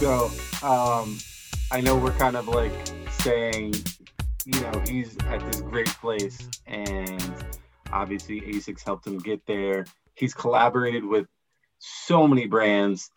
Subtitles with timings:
[0.00, 0.30] So
[0.62, 1.18] um,
[1.70, 2.72] I know we're kind of like
[3.18, 3.74] saying,
[4.46, 7.22] you know, he's at this great place, and
[7.92, 9.84] obviously Asics helped him get there.
[10.14, 11.26] He's collaborated with
[11.80, 13.10] so many brands.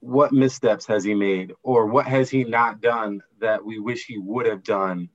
[0.00, 4.16] What missteps has he made, or what has he not done that we wish he
[4.16, 5.10] would have done,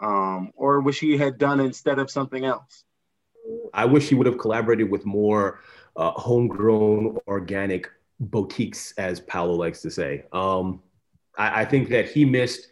[0.00, 2.82] um, or wish he had done instead of something else?
[3.72, 5.60] I wish he would have collaborated with more
[5.94, 7.88] uh, homegrown, organic
[8.20, 10.24] boutiques, as Paolo likes to say.
[10.32, 10.82] Um,
[11.36, 12.68] I, I, think that he missed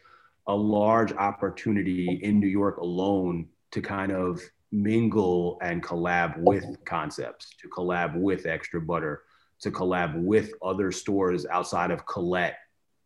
[0.46, 4.40] a large opportunity in New York alone to kind of
[4.72, 9.22] mingle and collab with concepts, to collab with Extra Butter,
[9.60, 12.56] to collab with other stores outside of Colette.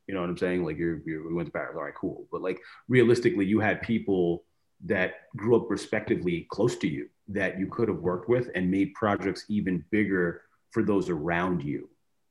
[0.06, 0.64] You know what I'm saying?
[0.64, 2.26] Like you're, you're we went to Paris, all right, cool.
[2.30, 4.44] But like realistically, you had people
[4.84, 8.92] that grew up respectively close to you that you could have worked with and made
[8.94, 11.88] projects even bigger for those around you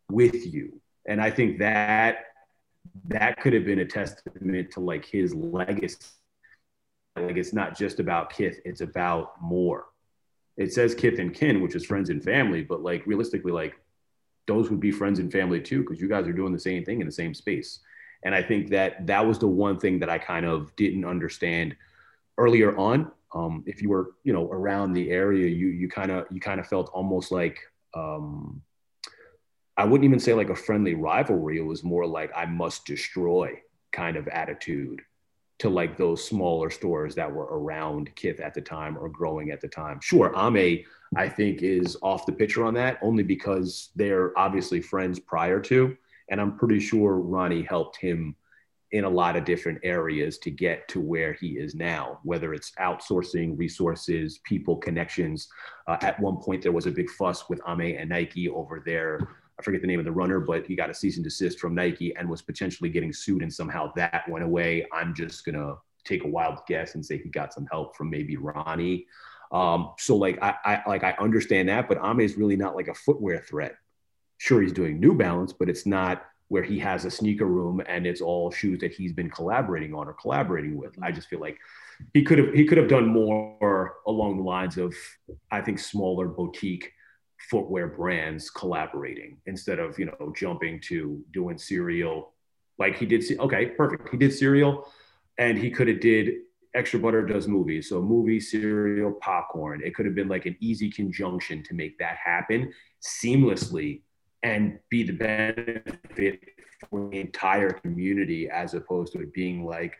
[0.09, 0.81] with you.
[1.05, 2.25] And I think that
[3.07, 5.97] that could have been a testament to like his legacy.
[7.15, 9.85] Like it's not just about Kith, it's about more.
[10.57, 13.75] It says Kith and kin, which is friends and family, but like realistically, like
[14.47, 16.99] those would be friends and family too, because you guys are doing the same thing
[16.99, 17.79] in the same space.
[18.23, 21.75] And I think that that was the one thing that I kind of didn't understand
[22.37, 23.11] earlier on.
[23.33, 26.59] Um, if you were, you know, around the area, you you kind of you kind
[26.59, 27.59] of felt almost like
[27.95, 28.61] um,
[29.77, 31.57] I wouldn't even say like a friendly rivalry.
[31.57, 33.59] It was more like I must destroy
[33.91, 35.01] kind of attitude
[35.59, 39.61] to like those smaller stores that were around Kith at the time or growing at
[39.61, 39.99] the time.
[40.01, 40.83] Sure, Aimé,
[41.15, 45.95] I think, is off the picture on that only because they're obviously friends prior to.
[46.29, 48.35] And I'm pretty sure Ronnie helped him
[48.91, 52.71] in a lot of different areas to get to where he is now, whether it's
[52.79, 55.47] outsourcing resources, people, connections.
[55.87, 59.19] Uh, at one point, there was a big fuss with Aimé and Nike over their
[59.63, 62.15] forget the name of the runner, but he got a cease and desist from Nike
[62.15, 64.85] and was potentially getting sued, and somehow that went away.
[64.91, 68.37] I'm just gonna take a wild guess and say he got some help from maybe
[68.37, 69.07] Ronnie.
[69.51, 72.87] Um, so like I, I like I understand that, but Aimé is really not like
[72.87, 73.75] a footwear threat.
[74.37, 78.05] Sure, he's doing New Balance, but it's not where he has a sneaker room and
[78.05, 80.93] it's all shoes that he's been collaborating on or collaborating with.
[81.01, 81.57] I just feel like
[82.13, 84.93] he could have he could have done more along the lines of
[85.51, 86.91] I think smaller boutique
[87.53, 92.33] footwear brands collaborating instead of you know jumping to doing cereal.
[92.79, 94.09] Like he did okay perfect.
[94.09, 94.91] He did cereal
[95.37, 96.33] and he could have did
[96.73, 97.89] extra butter does movies.
[97.89, 99.83] So movie cereal popcorn.
[99.85, 104.01] It could have been like an easy conjunction to make that happen seamlessly
[104.41, 106.41] and be the benefit
[106.89, 109.93] for the entire community as opposed to it being like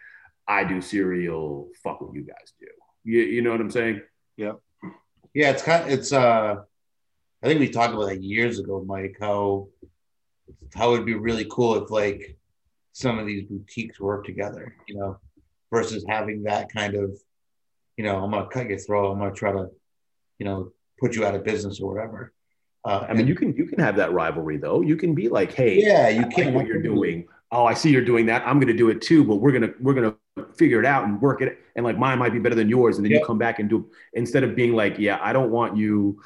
[0.47, 2.67] i do cereal fuck what you guys do.
[3.05, 4.01] You, you know what i'm saying?
[4.35, 4.53] Yeah
[5.33, 6.63] yeah it's kind of, it's uh
[7.43, 9.17] I think we talked about that years ago, Mike.
[9.19, 9.67] How
[10.73, 12.37] how it'd be really cool if like
[12.93, 15.19] some of these boutiques work together, you know,
[15.71, 17.11] versus having that kind of,
[17.97, 19.11] you know, I'm gonna cut your throat.
[19.11, 19.67] I'm gonna try to,
[20.39, 22.33] you know, put you out of business or whatever.
[22.85, 24.81] Uh, I mean, you can you can have that rivalry though.
[24.81, 27.27] You can be like, hey, yeah, you can like what you're doing.
[27.51, 28.47] Oh, I see you're doing that.
[28.47, 30.15] I'm gonna do it too, but we're gonna we're gonna
[30.55, 31.59] figure it out and work it.
[31.75, 33.19] And like mine might be better than yours, and then yep.
[33.19, 36.21] you come back and do instead of being like, yeah, I don't want you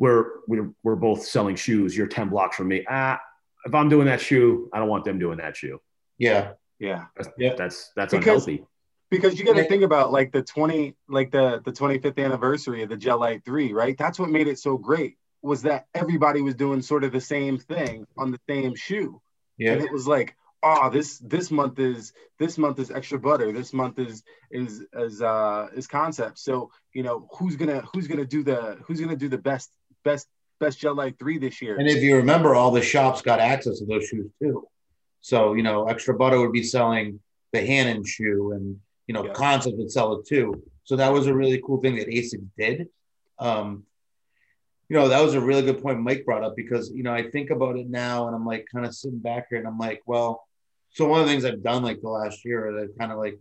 [0.00, 1.96] we're, we're, we're both selling shoes.
[1.96, 2.84] You're 10 blocks from me.
[2.88, 3.20] Ah,
[3.66, 5.80] if I'm doing that shoe, I don't want them doing that shoe.
[6.18, 6.52] Yeah.
[6.78, 7.04] Yeah.
[7.16, 7.54] That's, yeah.
[7.54, 8.64] that's, that's because, unhealthy.
[9.10, 12.88] Because you got to think about like the 20, like the, the 25th anniversary of
[12.88, 13.96] the Gel-Lyte 3, right?
[13.96, 17.58] That's what made it so great was that everybody was doing sort of the same
[17.58, 19.20] thing on the same shoe.
[19.58, 19.72] Yeah.
[19.72, 23.72] And it was like, oh this this month is this month is extra butter this
[23.72, 28.42] month is is is uh is concept so you know who's gonna who's gonna do
[28.42, 29.70] the who's gonna do the best
[30.04, 30.28] best
[30.58, 31.76] best Gel-Lyte three this year.
[31.76, 34.68] And if you remember, all the shops got access to those shoes too.
[35.20, 37.20] So you know, Extra Butter would be selling
[37.52, 39.32] the Hanon shoe, and you know, yeah.
[39.32, 40.62] Concept would sell it too.
[40.84, 42.88] So that was a really cool thing that ASIC did.
[43.38, 43.84] Um,
[44.88, 47.30] you know, that was a really good point Mike brought up because you know I
[47.30, 50.02] think about it now, and I'm like kind of sitting back here, and I'm like,
[50.06, 50.46] well,
[50.90, 53.18] so one of the things I've done like the last year is I've kind of
[53.18, 53.38] like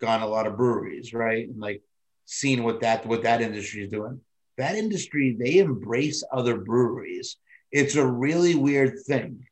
[0.00, 1.82] gone a lot of breweries, right, and like
[2.24, 4.20] seen what that what that industry is doing
[4.56, 7.36] that industry, they embrace other breweries.
[7.70, 9.46] It's a really weird thing.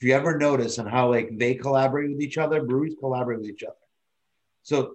[0.00, 3.50] If you ever notice and how like they collaborate with each other, breweries collaborate with
[3.50, 3.74] each other.
[4.62, 4.94] So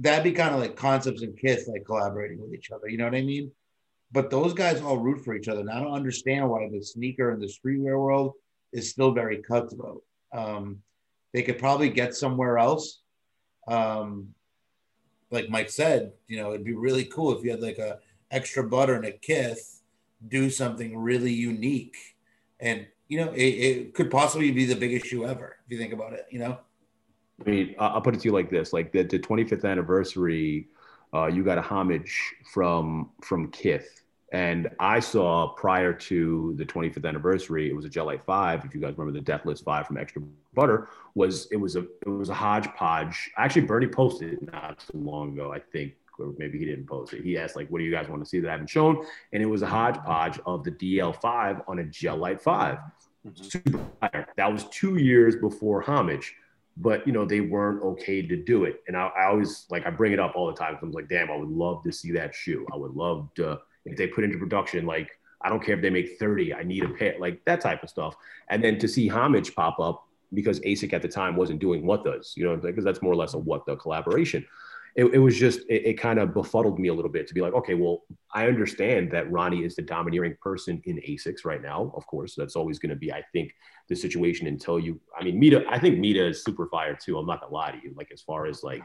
[0.00, 2.88] that'd be kind of like concepts and Kith like collaborating with each other.
[2.88, 3.52] You know what I mean?
[4.10, 5.60] But those guys all root for each other.
[5.60, 8.32] And I don't understand why the sneaker and the streetwear world
[8.72, 10.02] is still very cutthroat.
[10.32, 10.82] Um,
[11.32, 13.00] they could probably get somewhere else.
[13.68, 14.34] Um,
[15.30, 17.98] like Mike said, you know, it'd be really cool if you had like a
[18.34, 19.82] extra butter and a kith
[20.26, 21.96] do something really unique
[22.60, 25.92] and you know, it, it could possibly be the biggest shoe ever if you think
[25.92, 26.26] about it.
[26.30, 26.58] You know.
[27.44, 30.68] I mean, I'll put it to you like this: like the, the 25th anniversary,
[31.12, 34.02] uh, you got a homage from from Kith,
[34.32, 38.64] and I saw prior to the 25th anniversary, it was a Gel 5.
[38.64, 40.22] If you guys remember the Deathless Five from Extra
[40.54, 43.30] Butter, was it was a it was a hodgepodge.
[43.36, 47.12] Actually, Bernie posted it not too long ago, I think, or maybe he didn't post
[47.12, 47.22] it.
[47.22, 49.42] He asked like, "What do you guys want to see that I haven't shown?" And
[49.42, 52.78] it was a hodgepodge of the DL5 on a Gel Lyte 5.
[53.26, 53.44] Mm-hmm.
[53.44, 54.26] Super fire.
[54.36, 56.34] That was two years before homage
[56.76, 59.90] but you know they weren't okay to do it and I, I, always like i
[59.90, 62.34] bring it up all the time i'm like damn i would love to see that
[62.34, 65.10] shoe i would love to if they put into production like
[65.42, 67.90] i don't care if they make 30 i need a pair like that type of
[67.90, 68.16] stuff
[68.48, 72.04] and then to see homage pop up because asic at the time wasn't doing what
[72.04, 74.44] does you know because that's more or less a what the collaboration
[74.96, 77.40] it, it was just it, it kind of befuddled me a little bit to be
[77.40, 78.02] like okay well
[78.32, 82.56] i understand that ronnie is the domineering person in asics right now of course that's
[82.56, 83.52] always going to be i think
[83.88, 87.26] the situation until you i mean mita i think mita is super fire too i'm
[87.26, 88.82] not gonna lie to you like as far as like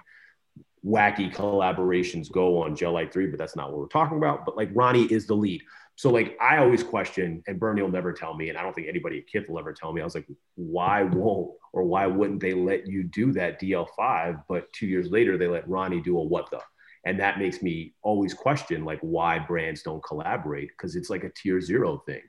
[0.85, 4.45] wacky collaborations go on Gel Lyte 3, but that's not what we're talking about.
[4.45, 5.62] But like Ronnie is the lead.
[6.00, 8.88] So like I always question, and Bernie will never tell me, and I don't think
[8.88, 10.00] anybody at Kith will ever tell me.
[10.00, 14.46] I was like, why won't or why wouldn't they let you do that DL5?
[14.48, 16.62] But two years later, they let Ronnie do a what the.
[17.04, 21.31] And that makes me always question like why brands don't collaborate because it's like a
[21.31, 22.22] tier zero thing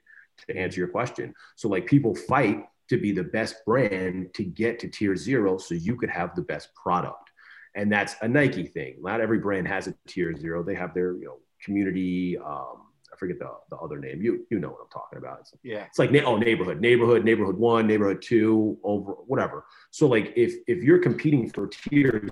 [0.49, 1.33] to answer your question.
[1.55, 5.77] So like people fight to be the best brand to get to tier zero so
[5.77, 7.31] you could have the best product.
[7.77, 8.97] And that's a Nike thing.
[9.01, 10.65] Not every brand has a tier zero.
[10.65, 12.87] They have their, you know, community, um,
[13.21, 14.21] forget the, the other name.
[14.21, 15.41] You you know what I'm talking about.
[15.41, 15.85] It's, yeah.
[15.85, 19.67] It's like oh neighborhood, neighborhood, neighborhood one, neighborhood two, over whatever.
[19.93, 22.29] So like if if you're competing for tier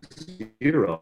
[0.64, 1.00] zero,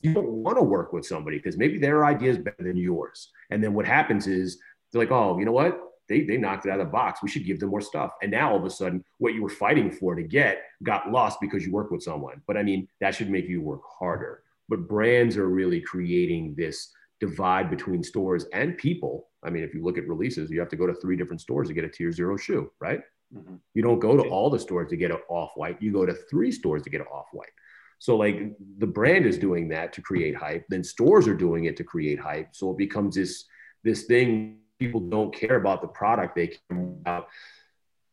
[0.00, 3.30] you don't want to work with somebody because maybe their idea is better than yours.
[3.50, 4.58] And then what happens is
[4.92, 5.80] they're like, oh, you know what?
[6.08, 7.22] They, they knocked it out of the box.
[7.22, 8.12] We should give them more stuff.
[8.20, 11.38] And now all of a sudden, what you were fighting for to get got lost
[11.40, 12.42] because you work with someone.
[12.46, 14.42] But I mean, that should make you work harder.
[14.68, 16.90] But brands are really creating this
[17.26, 19.28] divide between stores and people.
[19.42, 21.68] I mean, if you look at releases, you have to go to three different stores
[21.68, 23.00] to get a tier zero shoe, right?
[23.34, 23.56] Mm-hmm.
[23.72, 25.80] You don't go to all the stores to get an off white.
[25.80, 27.54] You go to three stores to get an off white.
[27.98, 30.66] So like the brand is doing that to create hype.
[30.68, 32.48] Then stores are doing it to create hype.
[32.52, 33.46] So it becomes this
[33.82, 34.58] this thing.
[34.78, 37.28] People don't care about the product; they care about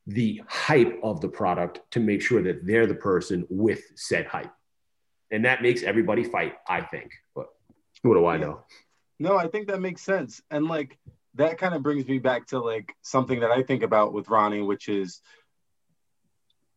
[0.08, 4.54] the hype of the product to make sure that they're the person with said hype,
[5.32, 6.54] and that makes everybody fight.
[6.70, 7.48] I think, but
[8.04, 8.64] what do I know?
[9.22, 10.42] No, I think that makes sense.
[10.50, 10.98] And like
[11.36, 14.64] that kind of brings me back to like something that I think about with Ronnie,
[14.64, 15.22] which is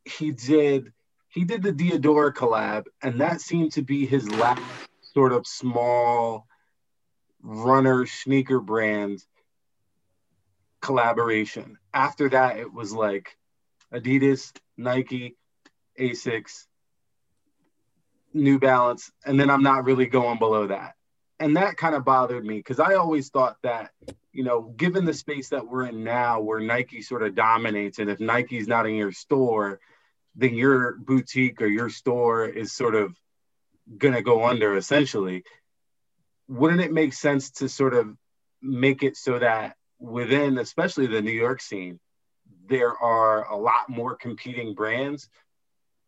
[0.05, 0.93] he did
[1.31, 4.61] he did the Diadora collab, and that seemed to be his last
[5.14, 6.46] sort of small
[7.43, 9.25] runner sneaker brand
[10.82, 11.79] collaboration.
[11.94, 13.38] After that, it was like
[13.91, 15.35] Adidas, Nike,
[15.99, 16.67] Asics,
[18.35, 20.94] New Balance, and then I'm not really going below that
[21.44, 23.91] and that kind of bothered me because I always thought that,
[24.32, 28.08] you know, given the space that we're in now, where Nike sort of dominates, and
[28.08, 29.79] if Nike's not in your store,
[30.34, 33.15] then your boutique or your store is sort of
[33.98, 35.44] going to go under essentially.
[36.48, 38.17] Wouldn't it make sense to sort of
[38.63, 42.01] make it so that within, especially the New York scene,
[42.70, 45.29] there are a lot more competing brands?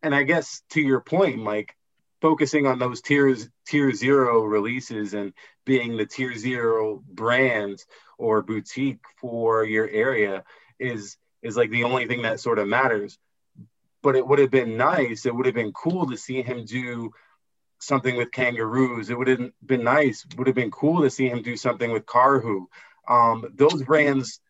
[0.03, 1.77] And I guess to your point, Mike,
[2.21, 5.33] focusing on those tiers tier zero releases and
[5.65, 7.83] being the tier zero brand
[8.19, 10.45] or boutique for your area
[10.79, 13.19] is is like the only thing that sort of matters.
[14.03, 17.13] But it would have been nice it would have been cool to see him do
[17.79, 19.11] something with kangaroos.
[19.11, 22.07] It would have been nice would have been cool to see him do something with
[22.07, 22.67] karhu.
[23.09, 24.41] Um, those brands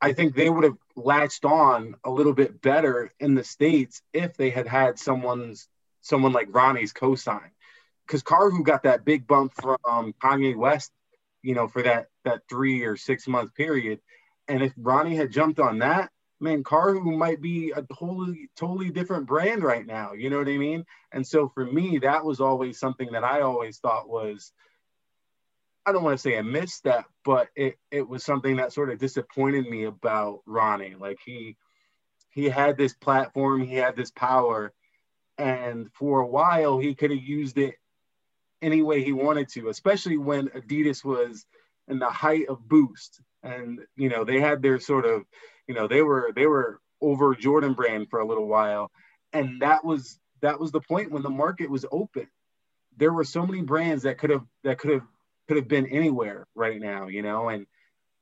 [0.00, 4.36] i think they would have latched on a little bit better in the states if
[4.36, 5.68] they had had someone's
[6.02, 7.50] someone like Ronnie's cosign.
[8.06, 10.92] Because Karhu got that big bump from um, Kanye West,
[11.42, 14.00] you know, for that that three or six month period.
[14.48, 19.26] And if Ronnie had jumped on that, man, Karhu might be a totally totally different
[19.26, 20.12] brand right now.
[20.12, 20.84] You know what I mean?
[21.12, 24.52] And so for me, that was always something that I always thought was.
[25.84, 29.00] I don't want to say a misstep, but it, it was something that sort of
[29.00, 30.94] disappointed me about Ronnie.
[30.98, 31.56] Like he
[32.30, 34.72] he had this platform, he had this power,
[35.38, 37.74] and for a while, he could have used it
[38.60, 41.44] any way he wanted to, especially when Adidas was
[41.88, 43.20] in the height of boost.
[43.42, 45.22] And, you know, they had their sort of,
[45.66, 48.90] you know, they were, they were over Jordan brand for a little while.
[49.32, 52.28] And that was, that was the point when the market was open.
[52.96, 55.06] There were so many brands that could have, that could have,
[55.48, 57.66] could have been anywhere right now, you know, and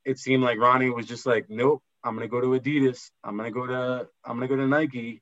[0.05, 3.11] it seemed like Ronnie was just like, nope, I'm gonna go to Adidas.
[3.23, 5.21] I'm gonna go to I'm gonna go to Nike.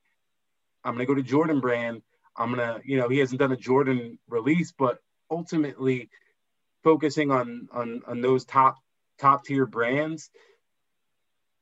[0.84, 2.02] I'm gonna go to Jordan brand.
[2.36, 6.10] I'm gonna, you know, he hasn't done a Jordan release, but ultimately
[6.84, 8.78] focusing on on on those top
[9.20, 10.30] top tier brands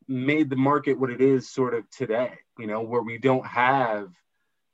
[0.08, 4.10] made the market what it is sort of today, you know, where we don't have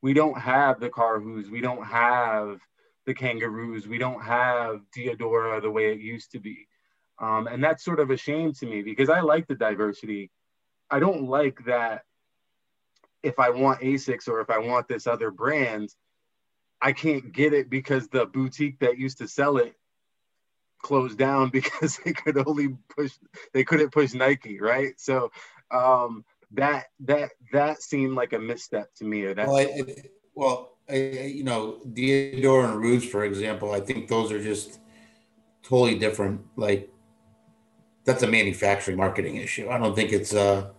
[0.01, 2.59] we don't have the Karhus, we don't have
[3.05, 6.67] the kangaroos, we don't have Diadora the way it used to be.
[7.19, 10.29] Um, and that's sort of a shame to me because I like the diversity.
[10.89, 12.03] I don't like that
[13.23, 15.95] if I want Asics or if I want this other brand,
[16.81, 19.73] I can't get it because the boutique that used to sell it
[20.81, 23.13] closed down because they could only push
[23.53, 24.99] they couldn't push Nike, right?
[24.99, 25.31] So
[25.71, 29.33] um, that that that seemed like a misstep to me.
[29.33, 29.67] That well,
[30.35, 34.79] well I, you know, Diadora and Roos, for example, I think those are just
[35.63, 36.41] totally different.
[36.57, 36.91] Like
[38.03, 39.69] that's a manufacturing marketing issue.
[39.69, 40.73] I don't think it's a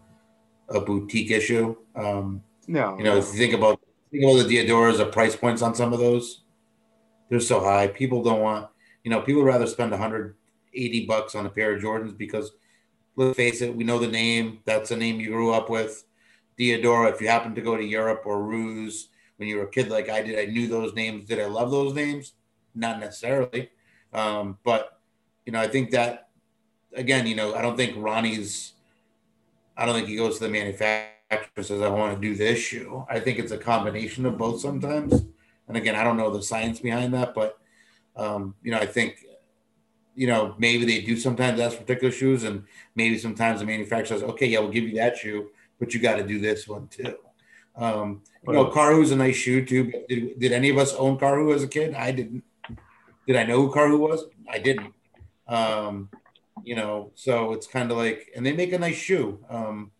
[0.68, 1.76] a boutique issue.
[1.94, 3.18] Um, no, you know, no.
[3.18, 3.80] if you think about
[4.11, 6.42] think about the Diadoras, the price points on some of those,
[7.28, 7.88] they're so high.
[7.88, 8.68] People don't want,
[9.02, 12.52] you know, people rather spend 180 bucks on a pair of Jordans because
[13.16, 14.61] let's face it, we know the name.
[14.64, 16.04] That's a name you grew up with.
[16.59, 19.88] Diadora, if you happen to go to Europe or Roos when you were a kid
[19.88, 21.25] like I did, I knew those names.
[21.25, 22.35] Did I love those names?
[22.75, 23.71] Not necessarily.
[24.12, 25.00] Um, but,
[25.44, 26.28] you know, I think that,
[26.94, 28.75] again, you know, I don't think Ronnie's,
[29.76, 31.11] I don't think he goes to the manufacturer
[31.57, 33.04] and says, I want to do this shoe.
[33.09, 35.25] I think it's a combination of both sometimes.
[35.69, 37.59] And again, I don't know the science behind that, but,
[38.16, 39.25] um, you know, I think
[40.14, 42.64] you know, maybe they do sometimes ask for particular shoes, and
[42.95, 46.16] maybe sometimes the manufacturer says, okay, yeah, we'll give you that shoe, but you got
[46.16, 47.16] to do this one too.
[47.76, 49.90] Um, you know, Karhu's a nice shoe too.
[49.90, 51.95] But did, did any of us own Karhu as a kid?
[51.95, 52.45] I didn't.
[53.26, 54.25] Did I know who Karhu was?
[54.49, 54.93] I didn't.
[55.49, 56.11] Um,
[56.62, 59.38] you know, so it's kind of like, and they make a nice shoe.
[59.49, 59.90] Um,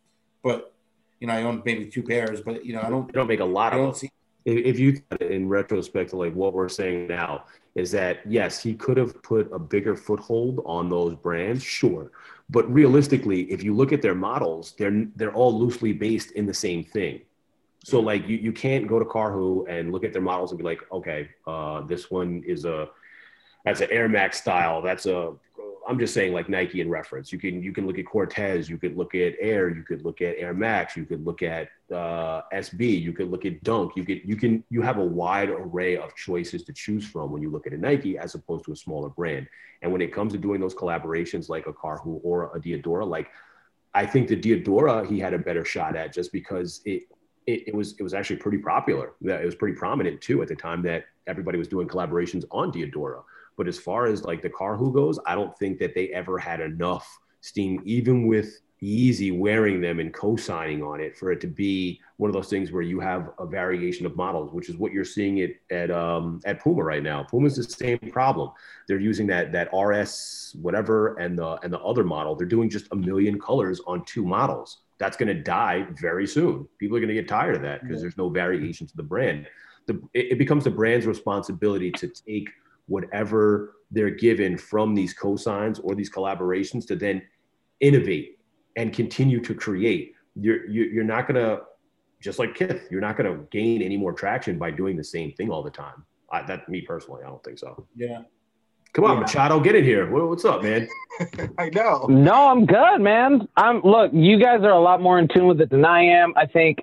[0.42, 0.73] but
[1.20, 3.06] you know, I own maybe two pairs, but you know, I don't.
[3.06, 3.94] They don't make a lot I of don't them.
[3.99, 4.11] see.
[4.44, 7.44] if you in retrospect to like what we're saying now
[7.75, 12.12] is that yes he could have put a bigger foothold on those brands sure
[12.50, 16.52] but realistically if you look at their models they're they're all loosely based in the
[16.52, 17.20] same thing
[17.82, 20.64] so like you, you can't go to Karhu and look at their models and be
[20.64, 22.88] like okay uh, this one is a
[23.64, 25.32] that's an Air Max style that's a
[25.87, 27.33] I'm just saying like Nike in reference.
[27.33, 30.21] You can you can look at Cortez, you could look at Air, you could look
[30.21, 33.93] at Air Max, you could look at uh, SB, you could look at Dunk.
[33.97, 37.43] You could you can you have a wide array of choices to choose from when
[37.43, 39.47] you look at a Nike as opposed to a smaller brand.
[39.83, 43.29] And when it comes to doing those collaborations like a Karhu or a Diadora, like
[43.93, 47.03] I think the Diadora he had a better shot at just because it
[47.47, 49.12] it, it, was it was actually pretty popular.
[49.23, 53.23] It was pretty prominent too at the time that everybody was doing collaborations on Diadora.
[53.56, 56.61] But as far as like the Karhu goes, I don't think that they ever had
[56.61, 57.06] enough
[57.40, 62.28] steam, even with Yeezy wearing them and co-signing on it, for it to be one
[62.28, 65.38] of those things where you have a variation of models, which is what you're seeing
[65.38, 67.23] it at um, at Puma right now.
[67.23, 68.50] Puma's the same problem.
[68.87, 72.34] They're using that that RS whatever and the and the other model.
[72.34, 74.80] They're doing just a million colors on two models.
[74.99, 76.68] That's going to die very soon.
[76.78, 79.46] People are going to get tired of that because there's no variation to the brand.
[79.87, 82.49] The, it, it becomes the brand's responsibility to take
[82.87, 87.23] whatever they're given from these cosigns or these collaborations to then
[87.81, 88.38] innovate
[88.76, 90.14] and continue to create.
[90.35, 91.61] You're you're not gonna
[92.21, 95.50] just like Kith, you're not gonna gain any more traction by doing the same thing
[95.50, 96.05] all the time.
[96.33, 97.87] I, that me personally, I don't think so.
[97.95, 98.23] Yeah.
[98.95, 99.21] Come on, Yeah.
[99.21, 100.11] Machado, get in here.
[100.11, 100.88] What, what's up, man?
[101.59, 102.07] I know.
[102.09, 103.49] No, I'm good, man.
[103.57, 104.11] I'm look.
[104.12, 106.33] You guys are a lot more in tune with it than I am.
[106.37, 106.79] I think.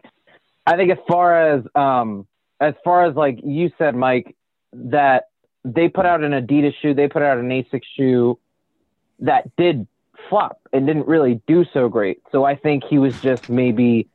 [0.66, 2.28] I think as far as um
[2.60, 4.36] as far as like you said, Mike,
[4.74, 5.24] that
[5.64, 8.40] they put out an Adidas shoe, they put out an Asics shoe
[9.20, 9.88] that did
[10.30, 12.22] flop and didn't really do so great.
[12.32, 14.08] So I think he was just maybe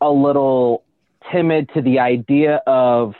[0.00, 0.84] a little
[1.30, 3.14] timid to the idea of,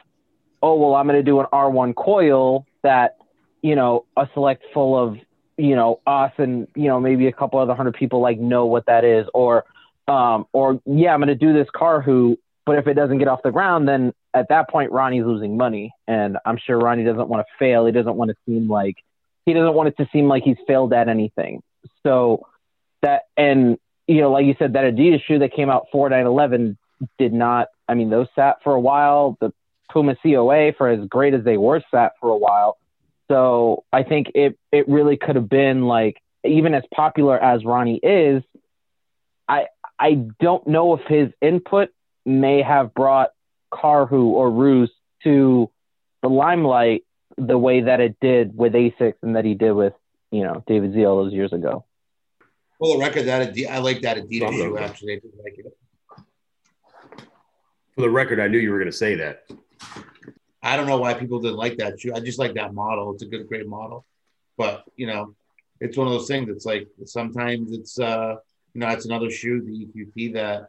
[0.63, 3.17] oh well, I'm going to do an R1 coil that
[3.63, 5.17] you know a select full of
[5.57, 8.87] you know us and you know maybe a couple other hundred people like know what
[8.87, 9.65] that is or
[10.09, 12.37] um or yeah i'm going to do this Karhu
[12.67, 15.93] but if it doesn't get off the ground then at that point ronnie's losing money
[16.07, 17.87] and i'm sure ronnie doesn't want to fail.
[17.87, 18.97] He doesn't want to seem like
[19.45, 21.63] he doesn't want it to seem like he's failed at anything.
[22.03, 22.47] So
[23.03, 26.27] that and you know like you said that adidas shoe that came out 4 9
[26.27, 26.79] 11
[27.19, 29.37] did not i mean those sat for a while.
[29.41, 29.53] The
[29.91, 32.79] puma coa for as great as they were sat for a while.
[33.29, 38.01] So I think it it really could have been like even as popular as Ronnie
[38.03, 38.43] is,
[39.49, 39.67] I
[39.99, 41.91] I don't know if his input
[42.25, 43.31] may have brought
[43.73, 44.91] Karhu or Roos
[45.25, 45.71] to
[46.23, 47.05] the limelight
[47.37, 49.95] the way that it did with Asics and that he did with
[50.31, 51.85] you know David Z all those years ago.
[52.79, 55.15] For the record, that Adi- I like that Adidas shoe actually.
[55.15, 55.67] I just like it.
[57.95, 59.45] For the record, I knew you were going to say that.
[60.63, 62.13] I don't know why people didn't like that shoe.
[62.15, 63.13] I just like that model.
[63.13, 64.07] It's a good, great model.
[64.57, 65.35] But you know,
[65.81, 66.49] it's one of those things.
[66.49, 68.37] It's like sometimes it's uh,
[68.75, 70.69] you know, it's another shoe, the EQT that,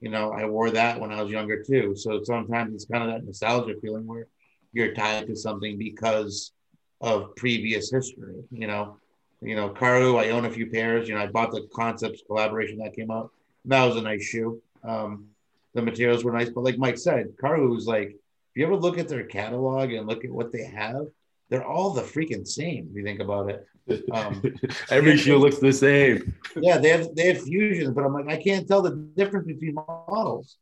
[0.00, 1.94] you know, I wore that when I was younger too.
[1.96, 4.26] So sometimes it's kind of that nostalgia feeling where
[4.72, 6.52] you're tied to something because
[7.00, 8.42] of previous history.
[8.50, 8.96] You know,
[9.40, 11.08] you know, Karhu, I own a few pairs.
[11.08, 13.30] You know, I bought the Concepts collaboration that came out.
[13.64, 14.60] That was a nice shoe.
[14.84, 15.26] Um,
[15.74, 18.16] the materials were nice, but like Mike said, Karhu was like, if
[18.54, 21.06] you ever look at their catalog and look at what they have,
[21.50, 22.88] they're all the freaking same.
[22.90, 23.66] If you think about it,
[24.12, 24.42] um,
[24.90, 26.34] every shoe looks the same.
[26.56, 29.74] Yeah, they have they have fusions, but I'm like, I can't tell the difference between
[29.74, 30.56] models.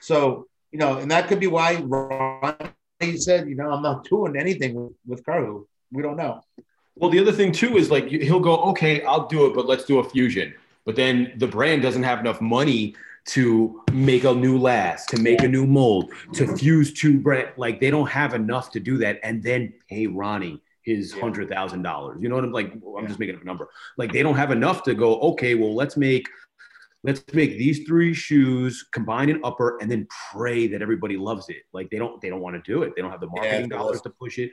[0.00, 4.36] So you know, and that could be why Ronnie said, you know, I'm not doing
[4.36, 5.66] anything with, with Karhu.
[5.90, 6.42] We don't know.
[6.96, 9.84] Well, the other thing too is like he'll go, okay, I'll do it, but let's
[9.84, 10.52] do a fusion.
[10.84, 12.94] But then the brand doesn't have enough money
[13.26, 17.50] to make a new last, to make a new mold, to fuse two brand.
[17.56, 21.82] Like they don't have enough to do that, and then pay Ronnie his hundred thousand
[21.82, 22.22] dollars.
[22.22, 22.72] You know what I'm like?
[22.98, 23.68] I'm just making up a number.
[23.96, 25.20] Like they don't have enough to go.
[25.20, 26.28] Okay, well let's make
[27.04, 31.62] let's make these three shoes combine an upper and then pray that everybody loves it
[31.72, 33.76] like they don't they don't want to do it they don't have the marketing yeah,
[33.76, 34.50] dollars to push it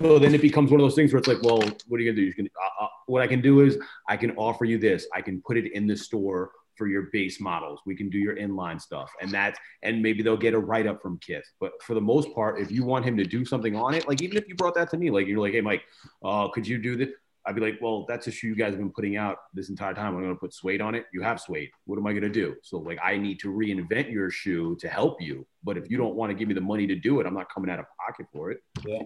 [0.00, 1.58] so then it becomes one of those things where it's like well
[1.88, 4.16] what are you gonna do you can uh, uh, what i can do is i
[4.16, 7.80] can offer you this i can put it in the store for your base models
[7.84, 11.18] we can do your inline stuff and that's and maybe they'll get a write-up from
[11.18, 14.08] kith but for the most part if you want him to do something on it
[14.08, 15.82] like even if you brought that to me like you're like hey mike
[16.24, 17.10] uh, could you do this
[17.48, 19.94] I'd be like, well, that's a shoe you guys have been putting out this entire
[19.94, 20.14] time.
[20.14, 21.06] I'm going to put suede on it.
[21.14, 21.70] You have suede.
[21.86, 22.54] What am I going to do?
[22.62, 25.46] So, like, I need to reinvent your shoe to help you.
[25.64, 27.46] But if you don't want to give me the money to do it, I'm not
[27.52, 28.58] coming out of pocket for it.
[28.84, 28.98] Yeah.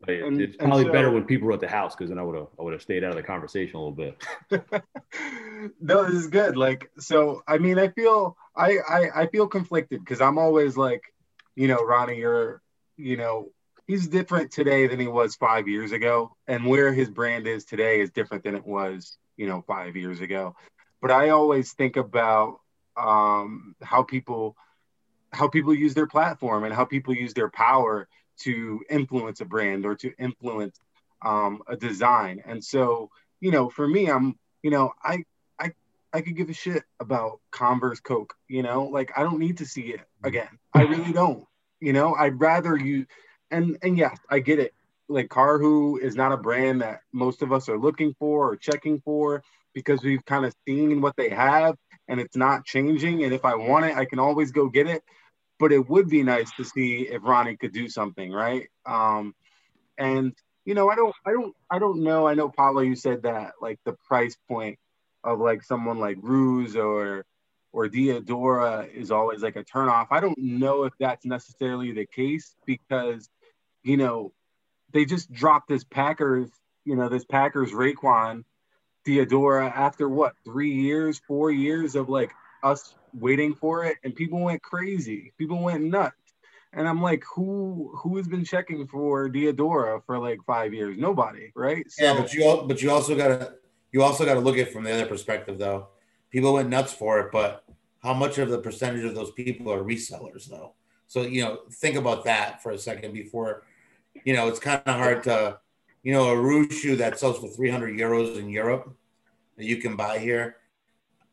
[0.00, 2.22] But and, it's probably so, better when people were at the house because then I
[2.22, 4.22] would have I would have stayed out of the conversation a little bit.
[5.80, 6.56] no, this is good.
[6.56, 11.02] Like, so I mean, I feel I I, I feel conflicted because I'm always like,
[11.54, 12.62] you know, Ronnie, you're,
[12.96, 13.50] you know,
[13.86, 18.00] he's different today than he was five years ago, and where his brand is today
[18.00, 20.56] is different than it was, you know, five years ago.
[21.02, 22.60] But I always think about
[22.96, 24.56] um, how people
[25.32, 28.08] how people use their platform and how people use their power
[28.42, 30.78] to influence a brand or to influence
[31.24, 32.42] um, a design.
[32.44, 35.24] And so, you know, for me, I'm, you know, I
[35.58, 35.72] I
[36.12, 38.34] I could give a shit about Converse Coke.
[38.48, 40.48] You know, like I don't need to see it again.
[40.74, 41.44] I really don't.
[41.80, 43.06] You know, I'd rather you
[43.50, 44.74] and and yes, I get it.
[45.08, 49.00] Like Karhu is not a brand that most of us are looking for or checking
[49.00, 49.42] for
[49.74, 51.76] because we've kind of seen what they have
[52.08, 53.24] and it's not changing.
[53.24, 55.02] And if I want it, I can always go get it.
[55.60, 58.68] But it would be nice to see if Ronnie could do something, right?
[58.86, 59.34] Um,
[59.98, 60.32] and
[60.64, 62.26] you know, I don't, I don't, I don't know.
[62.26, 64.78] I know Paulo, you said that like the price point
[65.22, 67.24] of like someone like Roos or
[67.72, 70.08] or Diadora is always like a turnoff.
[70.10, 73.28] I don't know if that's necessarily the case because
[73.82, 74.32] you know,
[74.92, 76.50] they just dropped this Packers,
[76.84, 78.44] you know, this Packers Raekwon
[79.06, 84.40] Diadora after what, three years, four years of like us waiting for it, and people
[84.40, 85.32] went crazy.
[85.38, 86.16] People went nuts.
[86.72, 90.96] And I'm like, who who has been checking for Diadora for like five years?
[90.96, 91.90] Nobody, right?
[91.90, 93.54] So, yeah, but you but you also gotta
[93.92, 95.88] you also gotta look at it from the other perspective though.
[96.30, 97.64] People went nuts for it, but
[98.04, 100.74] how much of the percentage of those people are resellers though?
[101.08, 103.64] So you know, think about that for a second before
[104.24, 105.58] you know, it's kind of hard to,
[106.02, 108.94] you know, a shoe that sells for 300 euros in Europe
[109.56, 110.56] that you can buy here.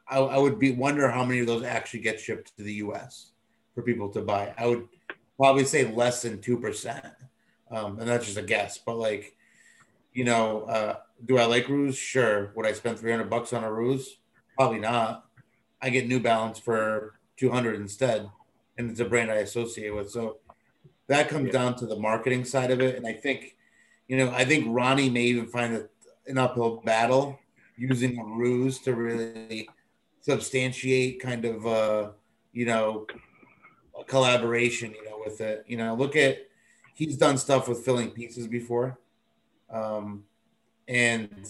[0.09, 3.31] I, I would be wonder how many of those actually get shipped to the U.S.
[3.73, 4.53] for people to buy.
[4.57, 4.87] I would
[5.37, 7.05] probably say less than two percent,
[7.71, 8.77] um, and that's just a guess.
[8.77, 9.35] But like,
[10.13, 11.97] you know, uh, do I like Roos?
[11.97, 12.51] Sure.
[12.55, 14.17] Would I spend 300 bucks on a Roos?
[14.55, 15.25] Probably not.
[15.81, 18.29] I get New Balance for 200 instead,
[18.77, 20.09] and it's a brand I associate with.
[20.09, 20.37] So
[21.07, 21.53] that comes yeah.
[21.53, 22.95] down to the marketing side of it.
[22.95, 23.55] And I think,
[24.07, 25.91] you know, I think Ronnie may even find it
[26.27, 27.39] an uphill battle
[27.77, 29.69] using a Roos to really
[30.27, 32.09] substantiate kind of, uh,
[32.53, 33.07] you know,
[33.99, 35.65] a collaboration, you know, with it.
[35.67, 36.37] You know, look at,
[36.93, 38.99] he's done stuff with filling pieces before.
[39.69, 40.23] Um,
[40.87, 41.47] and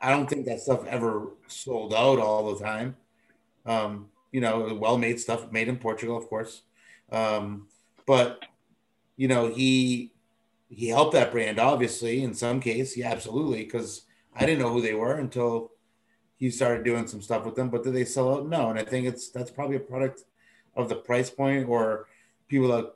[0.00, 2.96] I don't think that stuff ever sold out all the time.
[3.64, 6.62] Um, you know, well made stuff made in Portugal, of course.
[7.10, 7.68] Um,
[8.06, 8.44] but
[9.16, 10.12] you know he
[10.68, 14.02] he helped that brand obviously in some case yeah absolutely because
[14.34, 15.71] i didn't know who they were until
[16.42, 18.84] he started doing some stuff with them but did they sell out no and i
[18.84, 20.24] think it's that's probably a product
[20.76, 22.08] of the price point or
[22.48, 22.94] people that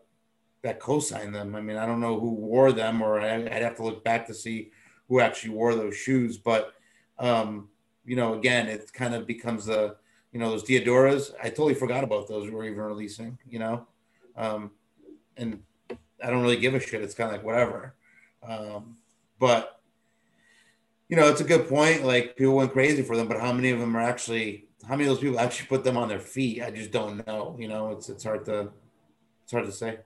[0.62, 3.84] that co-sign them i mean i don't know who wore them or i'd have to
[3.84, 4.70] look back to see
[5.08, 6.74] who actually wore those shoes but
[7.18, 7.68] um
[8.06, 9.96] you know, again, it kind of becomes the,
[10.32, 11.32] you know, those Diadoras.
[11.42, 12.50] I totally forgot about those.
[12.50, 13.86] Were even releasing, you know,
[14.36, 14.70] um,
[15.36, 15.62] and
[16.22, 17.02] I don't really give a shit.
[17.02, 17.96] It's kind of like whatever.
[18.42, 18.96] Um,
[19.38, 19.75] but
[21.08, 22.04] you know, it's a good point.
[22.04, 24.68] Like people went crazy for them, but how many of them are actually?
[24.86, 26.62] How many of those people actually put them on their feet?
[26.62, 27.56] I just don't know.
[27.58, 28.70] You know, it's it's hard to
[29.44, 29.98] it's hard to say.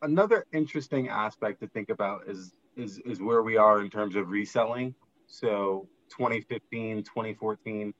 [0.00, 4.30] Another interesting aspect to think about is is is where we are in terms of
[4.30, 4.94] reselling.
[5.26, 7.92] So 2015, 2014,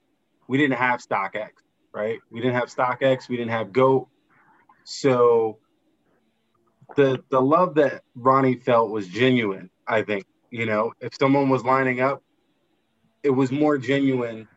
[0.48, 1.50] we didn't have StockX,
[1.92, 2.18] right?
[2.30, 4.08] We didn't have StockX, we didn't have Goat.
[4.84, 5.58] So
[6.94, 10.24] the the love that Ronnie felt was genuine, I think.
[10.56, 12.22] You know, if someone was lining up,
[13.22, 14.48] it was more genuine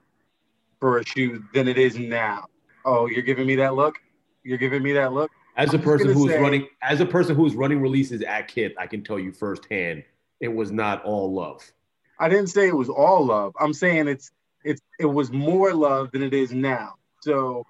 [0.79, 2.45] for a shoe than it is now.
[2.85, 3.95] Oh, you're giving me that look?
[4.43, 5.29] You're giving me that look?
[5.57, 8.87] As a person who's say, running as a person who's running releases at Kith, I
[8.87, 10.05] can tell you firsthand,
[10.39, 11.69] it was not all love.
[12.17, 13.51] I didn't say it was all love.
[13.59, 14.31] I'm saying it's
[14.63, 16.93] it's it was more love than it is now.
[17.23, 17.65] So,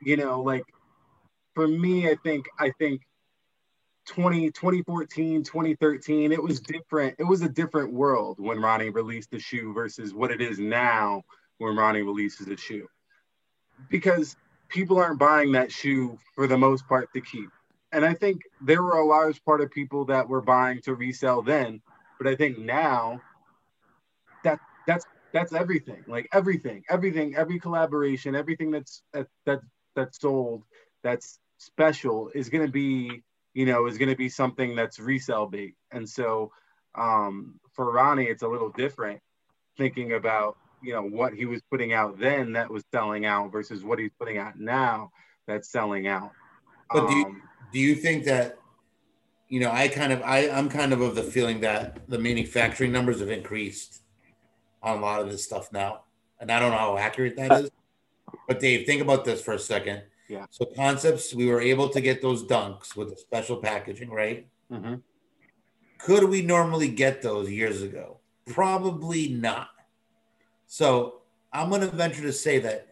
[0.00, 0.62] you know, like
[1.56, 3.00] for me, I think I think
[4.06, 7.16] 20, 2014, 2013, it was different.
[7.18, 11.22] It was a different world when Ronnie released the shoe versus what it is now
[11.58, 12.86] when Ronnie releases a shoe.
[13.88, 14.36] Because
[14.68, 17.48] people aren't buying that shoe for the most part to keep.
[17.92, 21.42] And I think there were a large part of people that were buying to resell
[21.42, 21.80] then,
[22.18, 23.20] but I think now
[24.42, 26.04] that that's that's everything.
[26.06, 29.60] Like everything, everything, every collaboration, everything that's that that
[29.94, 30.64] that's sold
[31.04, 33.22] that's special is going to be
[33.54, 35.74] you know is going to be something that's resell bait.
[35.90, 36.52] And so
[36.94, 39.20] um, for Ronnie, it's a little different
[39.76, 43.82] thinking about you know what he was putting out then that was selling out versus
[43.82, 45.10] what he's putting out now
[45.46, 46.30] that's selling out.
[46.90, 48.58] But do you, um, do you think that
[49.48, 52.92] you know I kind of I I'm kind of of the feeling that the manufacturing
[52.92, 54.02] numbers have increased
[54.84, 56.02] on a lot of this stuff now.
[56.38, 57.70] And I don't know how accurate that is.
[58.46, 60.02] But Dave, think about this for a second.
[60.28, 60.46] Yeah.
[60.50, 64.46] So concepts, we were able to get those dunks with the special packaging, right?
[64.72, 64.94] Mm-hmm.
[65.98, 68.18] Could we normally get those years ago?
[68.46, 69.68] Probably not.
[70.66, 71.20] So
[71.52, 72.88] I'm going to venture to say that,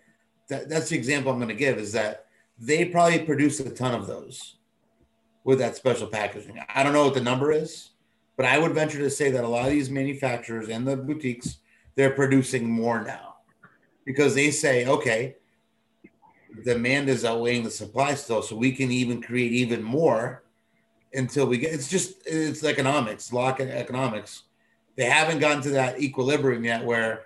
[0.49, 2.27] that that's the example I'm going to give is that
[2.59, 4.57] they probably produced a ton of those
[5.45, 6.61] with that special packaging.
[6.73, 7.91] I don't know what the number is,
[8.37, 11.59] but I would venture to say that a lot of these manufacturers and the boutiques
[11.95, 13.37] they're producing more now
[14.05, 15.37] because they say, okay,
[16.65, 20.43] demand is outweighing the supply still, so we can even create even more
[21.13, 21.73] until we get.
[21.73, 24.45] It's just it's economics, lock economics.
[24.97, 27.25] They haven't gotten to that equilibrium yet where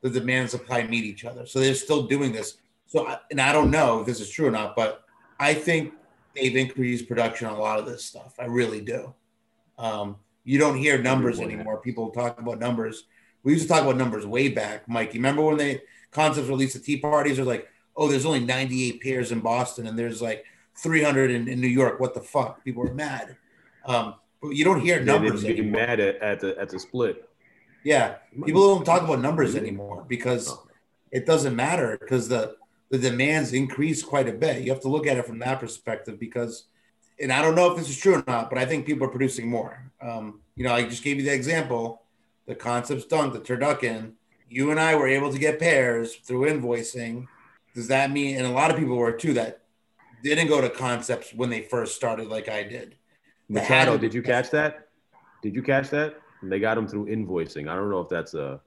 [0.00, 1.46] the demand and supply meet each other.
[1.46, 2.58] So they're still doing this.
[2.86, 5.04] So, and I don't know if this is true or not, but
[5.38, 5.92] I think
[6.34, 8.34] they've increased production on a lot of this stuff.
[8.38, 9.14] I really do.
[9.78, 11.80] Um, you don't hear numbers anymore.
[11.80, 13.04] People talk about numbers
[13.42, 15.14] we used to talk about numbers way back, Mike.
[15.14, 17.36] You remember when they concepts released the tea parties?
[17.36, 17.68] They're like,
[18.00, 20.44] oh, there's only 98 pairs in Boston and there's like
[20.78, 22.00] 300 in, in New York.
[22.00, 22.64] What the fuck?
[22.64, 23.36] People are mad.
[23.84, 25.80] Um, but you don't hear numbers they anymore.
[25.80, 27.28] mad at, at the at the split.
[27.84, 30.56] Yeah, people don't talk about numbers anymore because
[31.12, 32.56] it doesn't matter because the
[32.90, 34.62] the demands increase quite a bit.
[34.62, 36.64] You have to look at it from that perspective because,
[37.20, 39.10] and I don't know if this is true or not, but I think people are
[39.10, 39.90] producing more.
[40.00, 42.02] Um, you know, I just gave you the example
[42.46, 44.14] the concepts dunk, the Turdunken,
[44.48, 47.28] you and I were able to get pairs through invoicing.
[47.74, 49.60] Does that mean, and a lot of people were too, that
[50.22, 52.96] didn't go to concepts when they first started like I did.
[53.48, 54.88] Machado, did you catch that?
[55.42, 56.20] Did you catch that?
[56.42, 57.68] And they got them through invoicing.
[57.68, 58.60] I don't know if that's a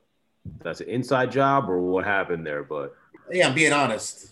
[0.62, 2.96] that's an inside job or what happened there, but
[3.32, 4.32] yeah, I'm being honest.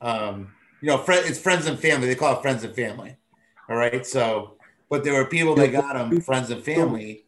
[0.00, 2.06] Um, you know, friend, it's friends and family.
[2.06, 3.16] They call it friends and family.
[3.68, 4.06] All right.
[4.06, 4.56] So,
[4.88, 7.26] but there were people that got them friends and family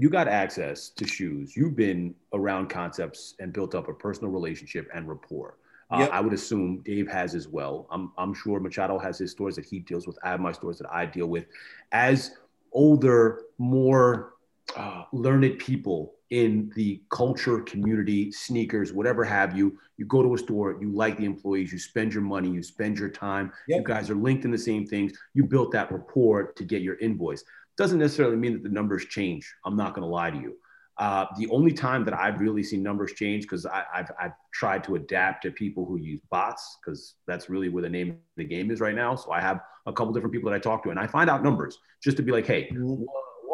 [0.00, 1.54] you got access to shoes.
[1.54, 5.58] You've been around concepts and built up a personal relationship and rapport.
[5.90, 6.10] Uh, yep.
[6.12, 7.86] I would assume Dave has as well.
[7.90, 10.18] I'm, I'm sure Machado has his stores that he deals with.
[10.22, 11.46] I have my stores that I deal with.
[11.90, 12.32] As
[12.72, 14.34] older, more
[14.76, 20.38] uh, learned people in the culture, community, sneakers, whatever have you, you go to a
[20.38, 23.52] store, you like the employees, you spend your money, you spend your time.
[23.66, 23.78] Yep.
[23.78, 25.12] You guys are linked in the same things.
[25.34, 27.42] You built that rapport to get your invoice.
[27.76, 29.52] Doesn't necessarily mean that the numbers change.
[29.64, 30.56] I'm not going to lie to you.
[31.00, 34.96] Uh, the only time that I've really seen numbers change because I've, I've tried to
[34.96, 38.70] adapt to people who use bots because that's really where the name of the game
[38.70, 39.14] is right now.
[39.14, 41.42] So I have a couple different people that I talk to and I find out
[41.42, 43.04] numbers just to be like, hey, mm-hmm.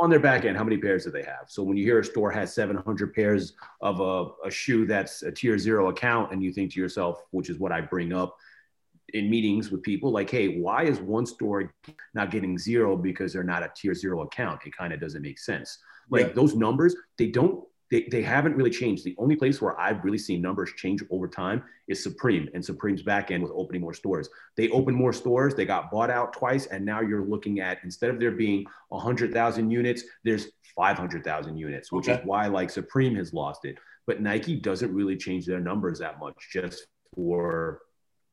[0.02, 1.44] on their back end, how many pairs do they have?
[1.46, 5.30] So when you hear a store has 700 pairs of a, a shoe that's a
[5.30, 8.36] tier zero account, and you think to yourself, which is what I bring up,
[9.14, 11.72] in meetings with people like, hey, why is one store
[12.12, 14.62] not getting zero because they're not a tier zero account?
[14.66, 15.78] It kind of doesn't make sense.
[16.10, 16.32] Like yeah.
[16.32, 19.04] those numbers, they don't they, they haven't really changed.
[19.04, 23.02] The only place where I've really seen numbers change over time is Supreme and Supreme's
[23.02, 24.28] back end with opening more stores.
[24.56, 28.10] They opened more stores, they got bought out twice, and now you're looking at instead
[28.10, 32.20] of there being 100,000 units, there's 500,000 units, which okay.
[32.20, 33.78] is why like Supreme has lost it.
[34.06, 37.82] But Nike doesn't really change their numbers that much just for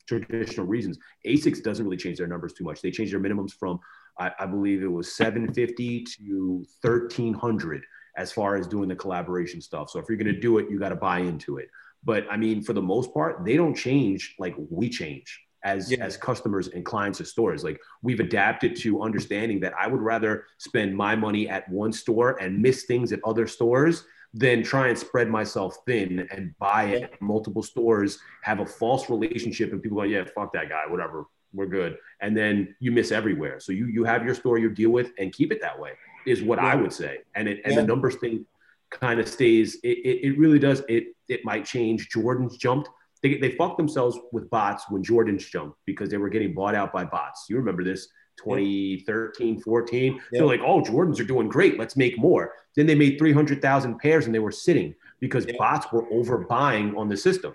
[0.08, 0.98] traditional reasons.
[1.26, 2.82] Asics doesn't really change their numbers too much.
[2.82, 3.80] They change their minimums from,
[4.20, 7.84] I, I believe it was 750 to 1300
[8.18, 9.90] as far as doing the collaboration stuff.
[9.90, 11.70] So if you're going to do it, you got to buy into it.
[12.04, 16.04] But I mean, for the most part, they don't change like we change as yeah.
[16.04, 17.64] as customers and clients of stores.
[17.64, 22.38] Like we've adapted to understanding that I would rather spend my money at one store
[22.42, 24.04] and miss things at other stores
[24.34, 29.10] than try and spread myself thin and buy it at multiple stores, have a false
[29.10, 31.98] relationship, and people go, yeah, fuck that guy, whatever, we're good.
[32.22, 33.60] And then you miss everywhere.
[33.60, 35.92] So you you have your store you deal with and keep it that way
[36.26, 36.68] is what yeah.
[36.68, 37.20] I would say.
[37.36, 37.82] And it and yeah.
[37.82, 38.46] the numbers thing
[38.90, 39.76] kind of stays.
[39.84, 40.82] It, it, it, really does.
[40.90, 42.10] It it might change.
[42.10, 42.90] Jordan's jumped.
[43.22, 46.92] They, they fucked themselves with bots when Jordan's jumped because they were getting bought out
[46.92, 47.46] by bots.
[47.50, 50.14] You remember this 2013, 14.
[50.14, 50.20] Yeah.
[50.32, 51.78] They're like, oh, Jordans are doing great.
[51.78, 52.54] Let's make more.
[52.76, 57.18] Then they made 300,000 pairs and they were sitting because bots were overbuying on the
[57.18, 57.54] system.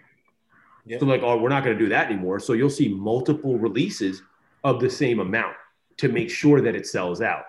[0.98, 2.40] So like, oh, we're not going to do that anymore.
[2.40, 4.22] So you'll see multiple releases
[4.64, 5.54] of the same amount
[5.98, 7.44] to make sure that it sells out.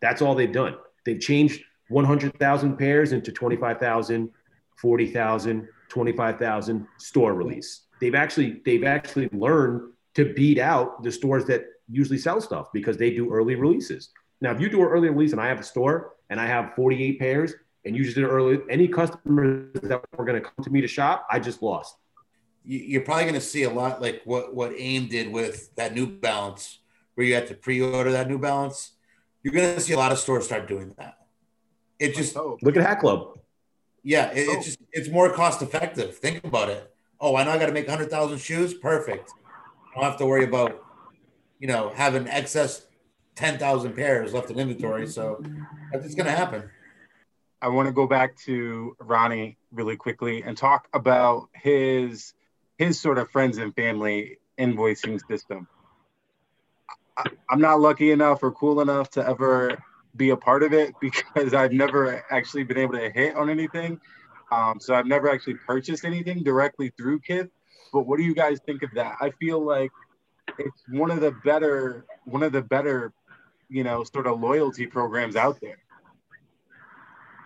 [0.00, 0.76] That's all they've done.
[1.04, 4.30] They've changed 100,000 pairs into 25,000,
[4.76, 7.82] 40,000, 25,000 store release.
[8.00, 12.96] They've actually they've actually learned to beat out the stores that usually sell stuff because
[12.96, 14.10] they do early releases.
[14.40, 16.74] Now, if you do an early release and I have a store and I have
[16.74, 20.64] 48 pairs and you just did it early, any customers that were going to come
[20.64, 21.96] to me to shop, I just lost.
[22.64, 26.06] You're probably going to see a lot like what what Aimé did with that New
[26.08, 26.80] Balance,
[27.14, 28.96] where you had to pre-order that New Balance
[29.46, 31.18] you're going to see a lot of stores start doing that.
[32.00, 32.58] It just oh.
[32.62, 33.38] look at Hat Club.
[34.02, 34.54] Yeah, it, oh.
[34.54, 36.18] it's just it's more cost effective.
[36.18, 36.92] Think about it.
[37.20, 38.74] Oh, I know I got to make hundred thousand shoes.
[38.74, 39.30] Perfect.
[39.92, 40.84] I don't have to worry about
[41.58, 42.86] you know having excess
[43.34, 45.06] ten thousand pairs left in inventory.
[45.06, 45.42] So
[45.92, 46.70] it's going to happen.
[47.62, 52.34] I want to go back to Ronnie really quickly and talk about his
[52.78, 55.66] his sort of friends and family invoicing system.
[57.48, 59.82] I'm not lucky enough or cool enough to ever
[60.16, 64.00] be a part of it because I've never actually been able to hit on anything.
[64.52, 67.48] Um, so I've never actually purchased anything directly through Kith.
[67.92, 69.16] But what do you guys think of that?
[69.20, 69.90] I feel like
[70.58, 73.12] it's one of the better, one of the better,
[73.68, 75.78] you know, sort of loyalty programs out there.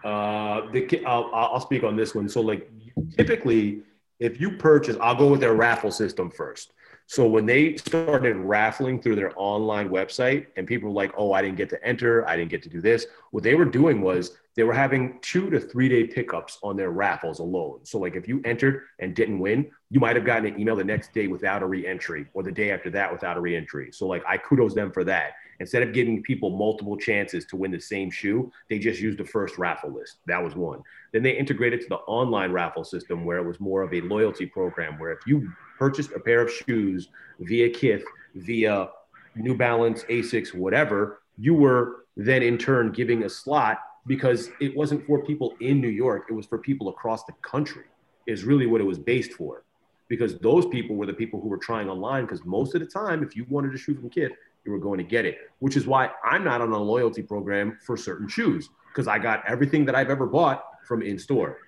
[0.04, 2.28] Uh, the I'll, I'll speak on this one.
[2.28, 2.70] So like
[3.16, 3.82] typically,
[4.18, 6.72] if you purchase, I'll go with their raffle system first.
[7.10, 11.42] So when they started raffling through their online website and people were like, oh, I
[11.42, 14.36] didn't get to enter, I didn't get to do this, what they were doing was
[14.54, 17.80] they were having two to three day pickups on their raffles alone.
[17.82, 20.84] So, like if you entered and didn't win, you might have gotten an email the
[20.84, 23.90] next day without a re-entry or the day after that without a re-entry.
[23.90, 25.32] So, like I kudos them for that.
[25.58, 29.24] Instead of giving people multiple chances to win the same shoe, they just used the
[29.24, 30.18] first raffle list.
[30.26, 30.80] That was one.
[31.12, 34.46] Then they integrated to the online raffle system where it was more of a loyalty
[34.46, 37.08] program where if you purchased a pair of shoes
[37.40, 38.90] via Kith, via
[39.34, 45.04] New Balance, Asics, whatever, you were then in turn giving a slot because it wasn't
[45.06, 47.84] for people in New York, it was for people across the country,
[48.26, 49.64] is really what it was based for.
[50.08, 52.24] Because those people were the people who were trying online.
[52.24, 54.32] Because most of the time, if you wanted a shoe from Kith,
[54.64, 57.78] you were going to get it, which is why I'm not on a loyalty program
[57.86, 61.58] for certain shoes because I got everything that I've ever bought from in store.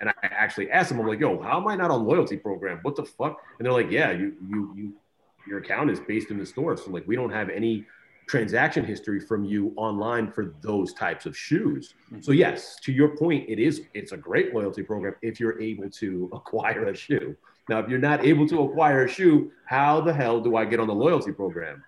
[0.00, 2.78] And I actually asked them, I'm like, yo, how am I not on loyalty program?
[2.82, 3.40] What the fuck?
[3.58, 4.92] And they're like, yeah, you, you, you,
[5.46, 6.76] your account is based in the store.
[6.76, 7.84] So like, we don't have any
[8.28, 11.94] transaction history from you online for those types of shoes.
[12.12, 12.20] Mm-hmm.
[12.20, 15.90] So yes, to your point, it is, it's a great loyalty program if you're able
[15.90, 17.36] to acquire a shoe.
[17.68, 20.80] Now, if you're not able to acquire a shoe, how the hell do I get
[20.80, 21.84] on the loyalty program?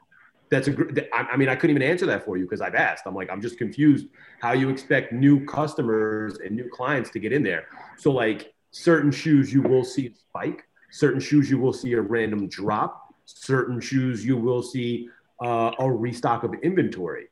[0.50, 3.04] That's a I mean, I couldn't even answer that for you because I've asked.
[3.06, 4.08] I'm like, I'm just confused
[4.40, 7.66] how you expect new customers and new clients to get in there.
[7.96, 12.00] So, like, certain shoes you will see a spike, certain shoes you will see a
[12.00, 15.08] random drop, certain shoes you will see
[15.40, 17.28] uh, a restock of inventory.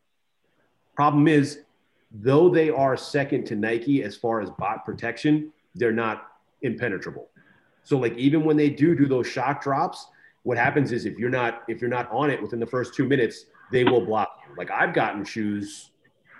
[0.95, 1.61] Problem is,
[2.13, 6.29] though they are second to Nike as far as bot protection, they're not
[6.63, 7.29] impenetrable.
[7.83, 10.07] So, like, even when they do do those shock drops,
[10.49, 13.07] what happens is if you're not if you're not on it within the first two
[13.07, 14.55] minutes, they will block you.
[14.57, 15.91] Like I've gotten shoes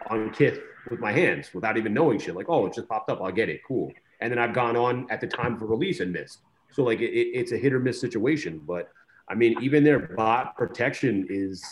[0.09, 2.35] on Kith with my hands without even knowing shit.
[2.35, 3.21] Like, oh, it just popped up.
[3.21, 3.61] I'll get it.
[3.69, 3.93] Cool.
[4.23, 6.39] And then I've gone on at the time for release and missed.
[6.73, 8.63] So like it, it's a hit or miss situation.
[8.67, 8.89] But
[9.29, 11.63] I mean, even their bot protection is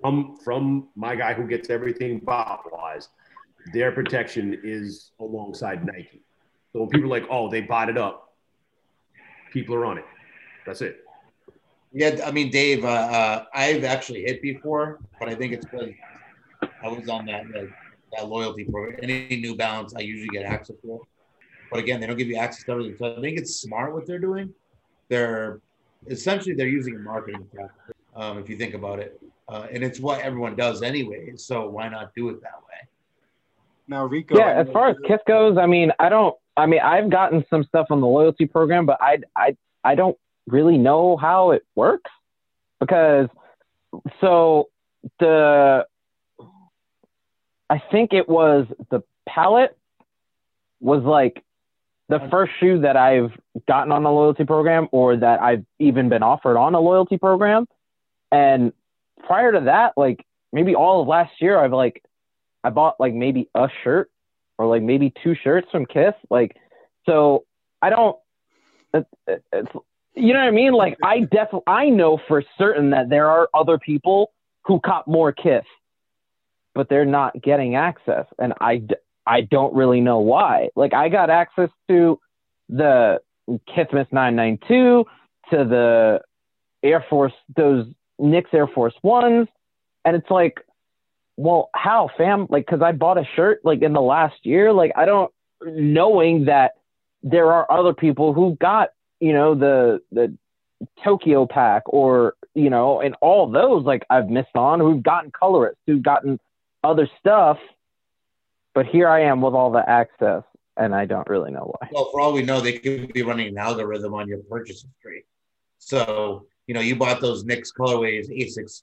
[0.00, 3.08] from from my guy who gets everything bot wise.
[3.72, 6.22] their protection is alongside Nike.
[6.72, 8.36] So when people are like, oh, they bought it up,
[9.52, 10.04] people are on it.
[10.64, 11.03] That's it.
[11.96, 15.90] Yeah, I mean, Dave, uh, uh, I've actually hit before, but I think it's because
[16.82, 17.70] I was on that like,
[18.16, 18.98] that loyalty program.
[19.00, 21.06] Any New Balance, I usually get access to.
[21.70, 22.96] But again, they don't give you access to everything.
[22.98, 24.52] So I think it's smart what they're doing.
[25.08, 25.60] They're
[26.08, 30.00] essentially they're using a marketing tactic, um, if you think about it, uh, and it's
[30.00, 31.32] what everyone does anyway.
[31.36, 32.88] So why not do it that way?
[33.86, 34.36] Now, Rico.
[34.36, 36.34] Yeah, as far as Kith goes, I mean, I don't.
[36.56, 40.16] I mean, I've gotten some stuff on the loyalty program, but I, I, I don't
[40.46, 42.10] really know how it works
[42.80, 43.28] because
[44.20, 44.68] so
[45.20, 45.86] the
[47.70, 49.76] I think it was the palette
[50.80, 51.42] was like
[52.08, 53.32] the first shoe that I've
[53.66, 57.66] gotten on a loyalty program or that I've even been offered on a loyalty program.
[58.30, 58.72] And
[59.26, 62.02] prior to that, like maybe all of last year, I've like,
[62.62, 64.10] I bought like maybe a shirt
[64.58, 66.14] or like maybe two shirts from Kith.
[66.28, 66.56] Like,
[67.06, 67.44] so
[67.80, 68.16] I don't,
[68.92, 69.06] it,
[69.52, 69.72] it's,
[70.14, 70.72] you know what I mean?
[70.72, 74.32] Like I definitely, I know for certain that there are other people
[74.64, 75.64] who cop more Kith,
[76.74, 78.26] but they're not getting access.
[78.38, 78.82] And I,
[79.26, 80.68] I don't really know why.
[80.76, 82.20] Like I got access to
[82.68, 85.04] the Kithmas 992,
[85.50, 86.20] to the
[86.82, 87.86] Air Force, those
[88.18, 89.48] Knicks Air Force Ones.
[90.04, 90.60] And it's like,
[91.36, 92.46] well, how fam?
[92.48, 94.72] Like, cause I bought a shirt like in the last year.
[94.72, 95.32] Like I don't,
[95.64, 96.72] knowing that
[97.22, 100.36] there are other people who got you know the the
[101.02, 105.80] Tokyo pack or you know and all those like I've missed on who've gotten colorists
[105.86, 106.38] who've gotten
[106.82, 107.58] other stuff
[108.74, 110.42] but here I am with all the access
[110.76, 111.88] and I don't really know why.
[111.92, 115.24] Well, for all we know, they could be running an algorithm on your purchase history.
[115.78, 118.82] So, you know, you bought those Knicks colorways ASICs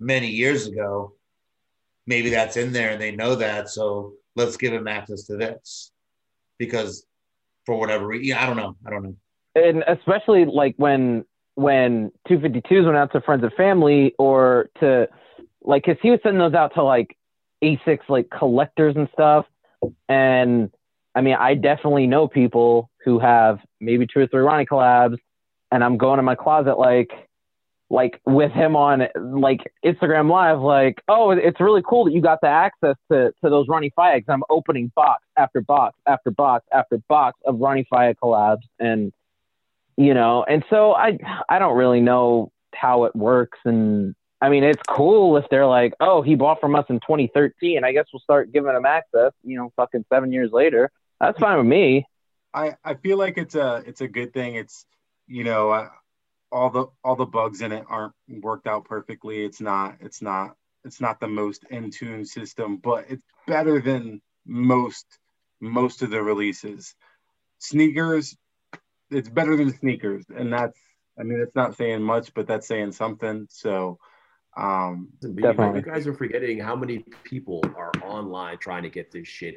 [0.00, 1.12] many years ago.
[2.06, 3.68] Maybe that's in there and they know that.
[3.68, 5.92] So let's give them access to this
[6.56, 7.04] because
[7.66, 8.76] for whatever reason, I don't know.
[8.86, 9.16] I don't know
[9.58, 15.08] and especially like when when 252s went out to friends and family or to
[15.62, 17.16] like because he was sending those out to like
[17.62, 19.44] asics like collectors and stuff
[20.08, 20.70] and
[21.14, 25.18] i mean i definitely know people who have maybe two or three ronnie collabs
[25.72, 27.10] and i'm going in my closet like
[27.90, 32.40] like with him on like Instagram Live, like, oh, it's really cool that you got
[32.42, 34.24] the access to, to those Ronnie Fieg.
[34.28, 39.12] I'm opening box after box after box after box of Ronnie Fieg collabs, and
[39.98, 44.62] you know, and so I I don't really know how it works and I mean
[44.62, 48.20] it's cool if they're like, oh, he bought from us in 2013, I guess we'll
[48.20, 50.92] start giving him access, you know, fucking 7 years later.
[51.20, 52.06] That's fine with me.
[52.54, 54.54] I I feel like it's a it's a good thing.
[54.54, 54.86] It's
[55.26, 55.88] you know, uh,
[56.52, 59.44] all the all the bugs in it aren't worked out perfectly.
[59.44, 64.22] It's not it's not it's not the most in tune system, but it's better than
[64.46, 65.06] most
[65.60, 66.94] most of the releases.
[67.58, 68.36] Sneakers
[69.10, 70.78] it's better than sneakers, and that's
[71.18, 73.46] I mean it's not saying much, but that's saying something.
[73.50, 73.98] So
[74.56, 75.80] um, Definitely.
[75.80, 79.56] you guys are forgetting how many people are online trying to get this shit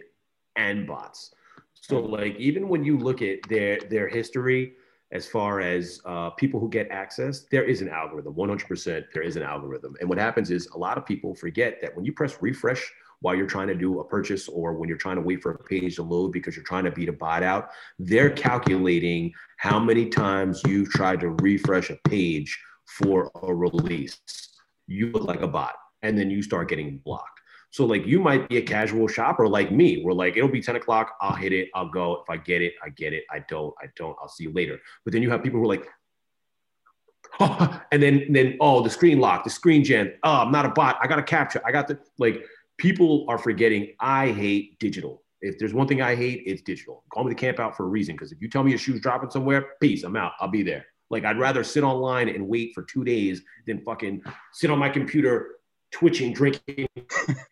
[0.55, 1.33] and bots.
[1.73, 4.73] So like even when you look at their their history
[5.11, 8.33] as far as uh, people who get access, there is an algorithm.
[8.33, 9.95] 100% there is an algorithm.
[9.99, 13.35] And what happens is a lot of people forget that when you press refresh while
[13.35, 15.95] you're trying to do a purchase or when you're trying to wait for a page
[15.95, 20.61] to load because you're trying to beat a bot out, they're calculating how many times
[20.65, 24.19] you've tried to refresh a page for a release.
[24.87, 27.39] You look like a bot and then you start getting blocked.
[27.69, 30.75] So like you might be a casual shopper like me, where like it'll be 10
[30.75, 32.21] o'clock, I'll hit it, I'll go.
[32.21, 33.23] If I get it, I get it.
[33.31, 34.79] I don't, I don't, I'll see you later.
[35.05, 35.87] But then you have people who are like,
[37.91, 40.13] and then then oh the screen lock, the screen gen.
[40.23, 40.97] Oh, I'm not a bot.
[41.01, 41.61] I got a captcha.
[41.63, 42.43] I got the like
[42.81, 45.21] people are forgetting I hate digital.
[45.41, 47.03] If there's one thing I hate, it's digital.
[47.13, 48.15] Call me the camp out for a reason.
[48.15, 50.31] Because if you tell me your shoe's dropping somewhere, peace, I'm out.
[50.39, 50.87] I'll be there.
[51.11, 54.89] Like I'd rather sit online and wait for two days than fucking sit on my
[54.89, 55.57] computer
[55.91, 56.87] twitching, drinking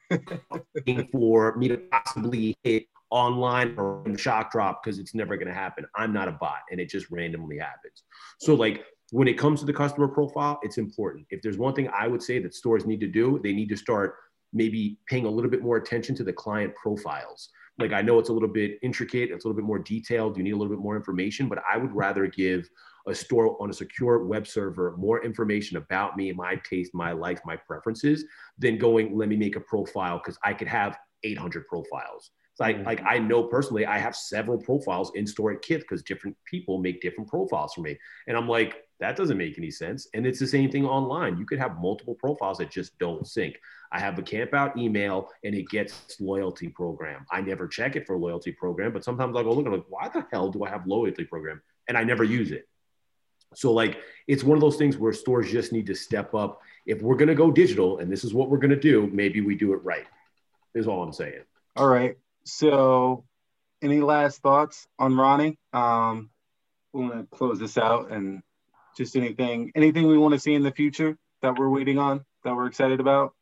[1.12, 5.86] for me to possibly hit online or shock drop because it's never going to happen.
[5.96, 8.04] I'm not a bot and it just randomly happens.
[8.40, 11.28] So like when it comes to the customer profile, it's important.
[11.30, 13.78] If there's one thing I would say that stores need to do, they need to
[13.78, 14.16] start
[14.54, 17.50] maybe paying a little bit more attention to the client profiles.
[17.78, 20.44] Like I know it's a little bit intricate, it's a little bit more detailed, you
[20.44, 22.70] need a little bit more information, but I would rather give
[23.08, 27.40] a store on a secure web server more information about me, my taste, my life,
[27.46, 28.26] my preferences
[28.58, 32.32] than going, let me make a profile because I could have 800 profiles.
[32.60, 32.86] I, mm-hmm.
[32.86, 36.80] like I know personally, I have several profiles in store at Kith because different people
[36.80, 37.98] make different profiles for me.
[38.28, 40.08] And I'm like, That doesn't make any sense.
[40.14, 41.38] And it's the same thing online.
[41.38, 43.58] You could have multiple profiles that just don't sync.
[43.92, 47.26] I have a camp out email and it gets loyalty program.
[47.32, 50.10] I never check it for loyalty program, but sometimes I go look at like, why
[50.10, 51.62] the hell do I have loyalty program?
[51.88, 52.68] And I never use it.
[53.56, 56.62] So like it's one of those things where stores just need to step up.
[56.86, 59.74] If we're gonna go digital and this is what we're gonna do, maybe we do
[59.74, 60.06] it right.
[60.76, 61.44] Is all I'm saying.
[61.76, 62.16] All right.
[62.44, 63.24] So
[63.82, 65.58] any last thoughts on Ronnie?
[65.74, 66.30] Um,
[66.94, 68.44] we're gonna close this out and
[68.98, 72.56] just anything anything we want to see in the future that we're waiting on that
[72.56, 73.34] we're excited about.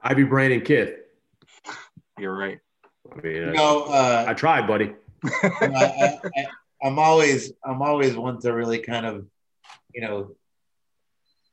[0.00, 0.94] Ivy Brandon Kith.
[2.18, 2.58] You're right.
[3.10, 4.94] I mean, you know, uh, I tried, buddy.
[5.24, 6.18] I,
[6.82, 9.26] am always, I'm always one to really kind of,
[9.94, 10.34] you know,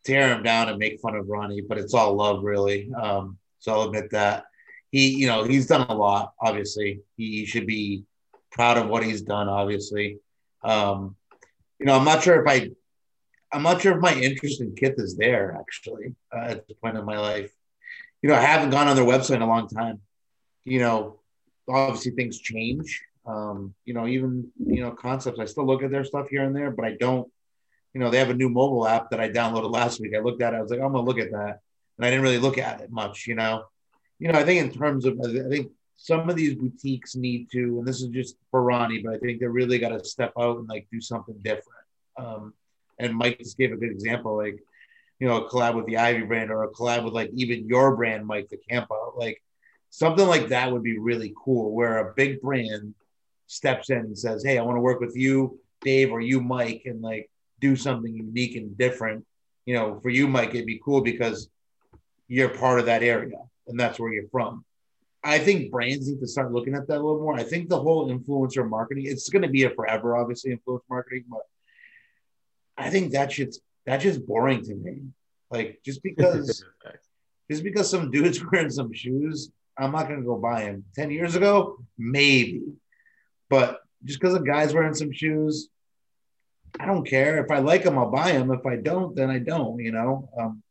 [0.04, 2.92] tear him down and make fun of Ronnie, but it's all love, really.
[2.94, 4.46] Um, so I'll admit that
[4.92, 6.34] he, you know, he's done a lot.
[6.42, 8.04] Obviously, he should be
[8.52, 9.50] proud of what he's done.
[9.50, 10.20] Obviously,
[10.64, 11.16] um,
[11.80, 12.72] you know, I'm not sure if I,
[13.52, 16.98] I'm not sure if my interest in Kith is there actually uh, at the point
[16.98, 17.52] of my life
[18.22, 20.02] you know, I haven't gone on their website in a long time.
[20.66, 21.20] You know,
[21.68, 23.02] obviously things change.
[23.26, 25.40] Um, you know, even you know concepts.
[25.40, 27.32] I still look at their stuff here and there, but I don't.
[27.94, 30.14] You know, they have a new mobile app that I downloaded last week.
[30.16, 30.58] I looked at it.
[30.58, 31.60] I was like, I'm gonna look at that,
[31.98, 33.26] and I didn't really look at it much.
[33.26, 33.64] You know,
[34.20, 37.80] you know, I think in terms of, I think some of these boutiques need to,
[37.80, 40.58] and this is just for Ronnie, but I think they really got to step out
[40.58, 41.66] and like do something different.
[42.18, 42.54] Um,
[43.00, 44.38] and Mike just gave a good example.
[44.38, 44.60] Like,
[45.20, 47.96] you know, a collab with the Ivy brand or a collab with like even your
[47.96, 49.14] brand, Mike the Campo.
[49.18, 49.42] Like
[49.90, 52.94] something like that would be really cool where a big brand
[53.48, 56.84] steps in and says, Hey, I want to work with you, Dave, or you, Mike,
[56.86, 57.30] and like
[57.60, 59.26] do something unique and different.
[59.66, 61.50] You know, for you, Mike, it'd be cool because
[62.28, 63.38] you're part of that area
[63.68, 64.66] and that's where you're from.
[65.24, 67.36] I think brands need to start looking at that a little more.
[67.36, 71.26] I think the whole influencer marketing, it's going to be a forever, obviously, influencer marketing,
[71.30, 71.42] but
[72.80, 75.02] I think that shit's that's just boring to me.
[75.52, 76.64] Like just because
[77.52, 80.86] just because some dude's wearing some shoes, I'm not gonna go buy him.
[80.96, 82.64] Ten years ago, maybe,
[83.50, 85.70] but just because a guy's wearing some shoes,
[86.80, 87.44] I don't care.
[87.44, 88.52] If I like them, I'll buy them.
[88.52, 89.80] If I don't, then I don't.
[89.80, 90.64] You know, um,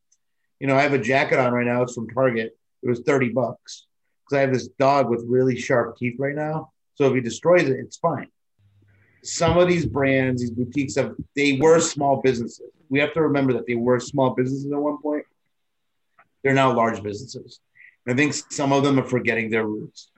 [0.59, 1.83] you know, I have a jacket on right now.
[1.83, 2.57] It's from Target.
[2.83, 3.87] It was thirty bucks
[4.25, 6.73] because I have this dog with really sharp teeth right now.
[6.95, 8.29] So if he destroys it, it's fine
[9.23, 12.71] some of these brands, these boutiques have they were small businesses.
[12.89, 15.25] We have to remember that they were small businesses at one point.
[16.43, 17.61] They're now large businesses.
[18.07, 20.11] And I think some of them are forgetting their roots.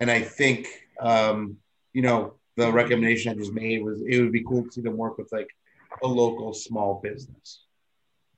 [0.00, 0.68] And I think
[1.00, 1.56] um,
[1.92, 4.96] you know, the recommendation I just made was it would be cool to see them
[4.96, 5.48] work with like
[6.02, 7.62] a local small business.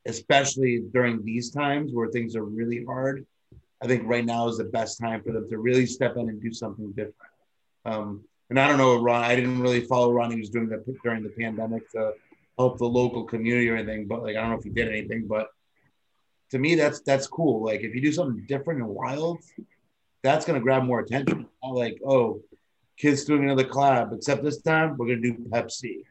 [0.06, 3.26] Especially during these times where things are really hard.
[3.82, 6.40] I think right now is the best time for them to really step in and
[6.40, 7.14] do something different.
[7.84, 9.24] Um, and I don't know Ron.
[9.24, 10.30] I didn't really follow Ron.
[10.30, 12.12] He was doing that during the pandemic to
[12.58, 14.06] help the local community or anything.
[14.06, 15.26] But like, I don't know if he did anything.
[15.26, 15.48] But
[16.50, 17.64] to me, that's that's cool.
[17.64, 19.40] Like, if you do something different and wild,
[20.22, 21.46] that's gonna grab more attention.
[21.62, 22.40] Like, oh,
[22.96, 26.02] Kith's doing another collab, except this time we're gonna do Pepsi.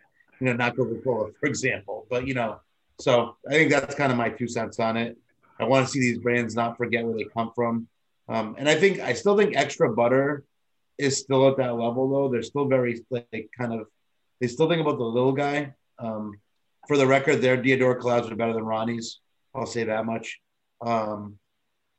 [0.42, 2.06] You know, not Coca Cola, for example.
[2.10, 2.60] But you know,
[3.00, 5.18] so I think that's kind of my two cents on it.
[5.60, 7.88] I want to see these brands not forget where they come from.
[8.28, 10.44] Um, and I think I still think extra butter
[10.98, 12.30] is still at that level though.
[12.30, 13.88] They're still very like kind of
[14.40, 15.74] they still think about the little guy.
[16.00, 16.40] Um,
[16.88, 19.20] for the record, their Diadora collabs are better than Ronnie's.
[19.54, 20.40] I'll say that much.
[20.82, 21.38] Um,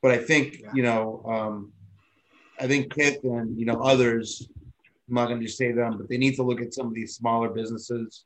[0.02, 1.72] but I think you know, um,
[2.60, 4.48] I think Kith and you know others.
[5.08, 6.94] I'm not going to just say them, but they need to look at some of
[6.94, 8.24] these smaller businesses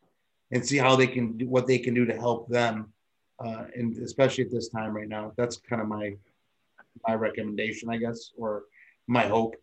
[0.50, 2.92] and see how they can do what they can do to help them,
[3.44, 5.32] uh, and especially at this time right now.
[5.36, 6.16] That's kind of my
[7.06, 8.64] my recommendation, I guess, or
[9.06, 9.56] my hope.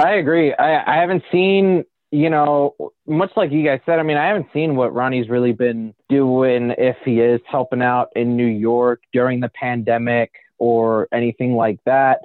[0.00, 0.54] I agree.
[0.54, 2.74] I, I haven't seen, you know,
[3.06, 6.74] much like you guys said, I mean, I haven't seen what Ronnie's really been doing
[6.78, 12.20] if he is helping out in New York during the pandemic or anything like that.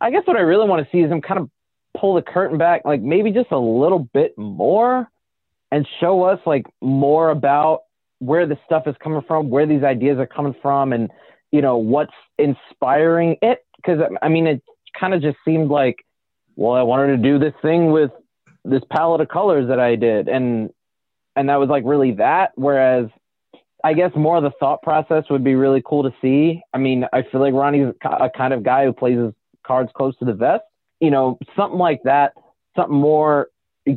[0.00, 1.50] I guess what I really want to see is him kind of
[1.96, 5.08] pull the curtain back, like maybe just a little bit more
[5.70, 7.82] and show us like more about
[8.18, 11.10] where the stuff is coming from, where these ideas are coming from, and,
[11.50, 13.64] you know, what's inspiring it.
[13.86, 14.62] Cause I mean, it
[14.98, 16.04] kind of just seemed like,
[16.56, 18.10] well, I wanted to do this thing with
[18.64, 20.70] this palette of colors that I did, and
[21.36, 22.52] and that was like really that.
[22.56, 23.06] Whereas,
[23.84, 26.60] I guess more of the thought process would be really cool to see.
[26.72, 29.32] I mean, I feel like Ronnie's a kind of guy who plays his
[29.66, 30.62] cards close to the vest.
[31.00, 32.32] You know, something like that,
[32.76, 33.48] something more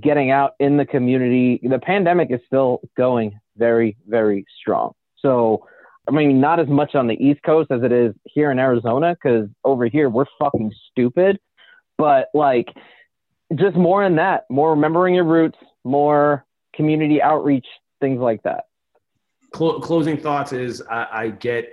[0.01, 1.59] getting out in the community.
[1.61, 4.93] The pandemic is still going very, very strong.
[5.19, 5.67] So,
[6.07, 9.15] I mean, not as much on the East Coast as it is here in Arizona,
[9.15, 11.39] because over here we're fucking stupid
[11.97, 12.69] but like
[13.55, 17.67] just more in that, more remembering your roots, more community outreach,
[18.01, 18.65] things like that.
[19.55, 21.69] cl- closing thoughts is I, I, get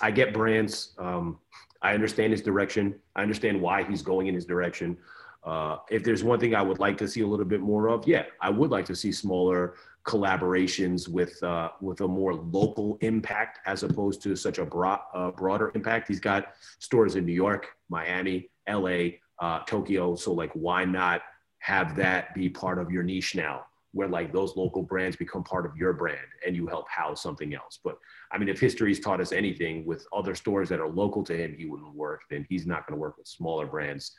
[0.00, 0.94] I get brands.
[0.98, 1.38] Um,
[1.82, 2.94] I understand his direction.
[3.14, 4.96] I understand why he's going in his direction.
[5.44, 8.06] Uh, if there's one thing I would like to see a little bit more of,
[8.06, 13.60] yeah, I would like to see smaller collaborations with uh, with a more local impact
[13.66, 16.08] as opposed to such a broad, uh, broader impact.
[16.08, 20.14] He's got stores in New York, Miami, LA, uh, Tokyo.
[20.16, 21.22] So like, why not
[21.58, 23.66] have that be part of your niche now?
[23.92, 27.54] Where like those local brands become part of your brand and you help house something
[27.54, 27.78] else.
[27.82, 27.98] But
[28.30, 31.54] I mean, if history's taught us anything with other stores that are local to him,
[31.56, 32.20] he wouldn't work.
[32.30, 34.12] Then he's not going to work with smaller brands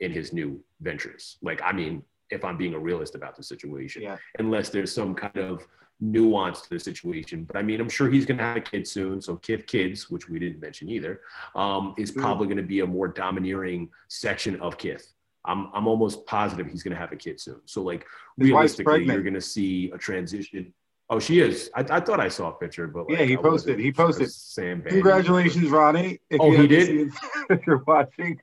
[0.00, 1.38] in his new ventures.
[1.42, 4.16] Like, I mean, if I'm being a realist about the situation, yeah.
[4.38, 5.66] unless there's some kind of
[6.00, 7.44] nuance to the situation.
[7.44, 9.20] But I mean, I'm sure he's going to have a kid soon.
[9.20, 11.20] So Kith Kids, which we didn't mention either,
[11.54, 15.14] um, is probably going to be a more domineering section of Kith.
[15.44, 17.60] I'm, I'm almost positive he's going to have a kid soon.
[17.66, 18.06] So like
[18.38, 20.72] His realistically, you're going to see a transition.
[21.10, 21.70] Oh, she is.
[21.74, 23.78] I, I thought I saw a picture, but like, yeah, he posted.
[23.78, 24.32] He posted.
[24.32, 24.82] Sam.
[24.82, 26.18] Congratulations, Ronnie.
[26.30, 27.10] If oh, he did.
[27.50, 28.40] if you're watching.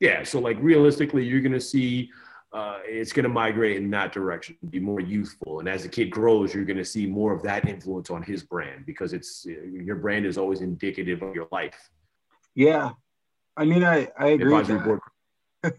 [0.00, 0.22] Yeah.
[0.24, 2.10] So like realistically, you're gonna see
[2.54, 6.54] uh, it's gonna migrate in that direction, be more youthful, and as the kid grows,
[6.54, 10.38] you're gonna see more of that influence on his brand because it's your brand is
[10.38, 11.90] always indicative of your life.
[12.54, 12.92] Yeah,
[13.56, 14.54] I mean, I I agree.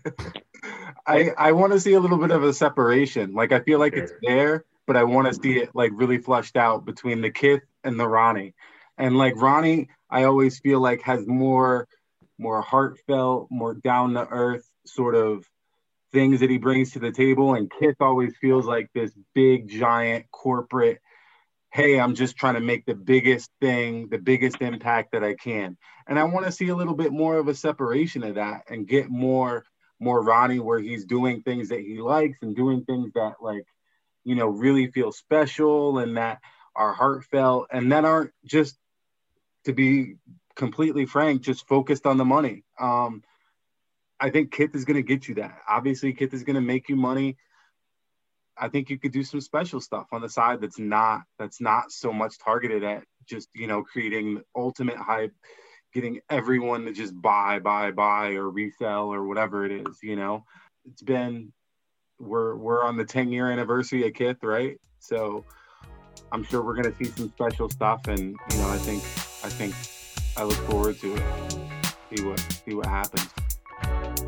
[1.08, 3.34] I I want to see a little bit of a separation.
[3.34, 6.58] Like I feel like it's there, but I want to see it like really flushed
[6.58, 8.54] out between the kid and the Ronnie.
[8.98, 11.88] And like Ronnie, I always feel like has more
[12.38, 15.48] more heartfelt, more down to earth sort of
[16.16, 17.56] things that he brings to the table.
[17.56, 21.00] And Kith always feels like this big, giant corporate,
[21.74, 25.78] hey, I'm just trying to make the biggest thing, the biggest impact that I can.
[26.08, 28.88] And I want to see a little bit more of a separation of that and
[28.88, 29.66] get more,
[30.00, 33.66] more Ronnie where he's doing things that he likes and doing things that like,
[34.24, 36.40] you know, really feel special and that
[36.78, 38.78] are heartfelt and that aren't just
[39.66, 40.16] to be
[40.56, 42.64] completely frank, just focused on the money.
[42.80, 43.22] Um,
[44.20, 45.60] I think Kith is going to get you that.
[45.68, 47.38] Obviously, Kith is going to make you money.
[48.58, 51.92] I think you could do some special stuff on the side that's not that's not
[51.92, 55.34] so much targeted at just you know creating ultimate hype,
[55.94, 60.00] getting everyone to just buy, buy, buy, or resell or whatever it is.
[60.02, 60.46] You know,
[60.86, 61.52] it's been
[62.18, 64.78] we're we're on the 10 year anniversary of Kith, right?
[65.00, 65.44] So
[66.32, 69.04] I'm sure we're gonna see some special stuff, and you know, I think
[69.44, 69.76] I think
[70.38, 71.24] I look forward to it.
[72.16, 73.45] See what see what happens.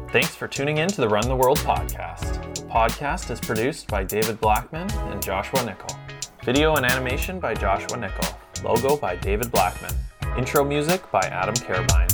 [0.09, 2.55] Thanks for tuning in to the Run the World podcast.
[2.55, 5.99] The podcast is produced by David Blackman and Joshua Nickel.
[6.45, 8.29] Video and animation by Joshua Nickel.
[8.63, 9.93] Logo by David Blackman.
[10.37, 12.06] Intro music by Adam Carabine.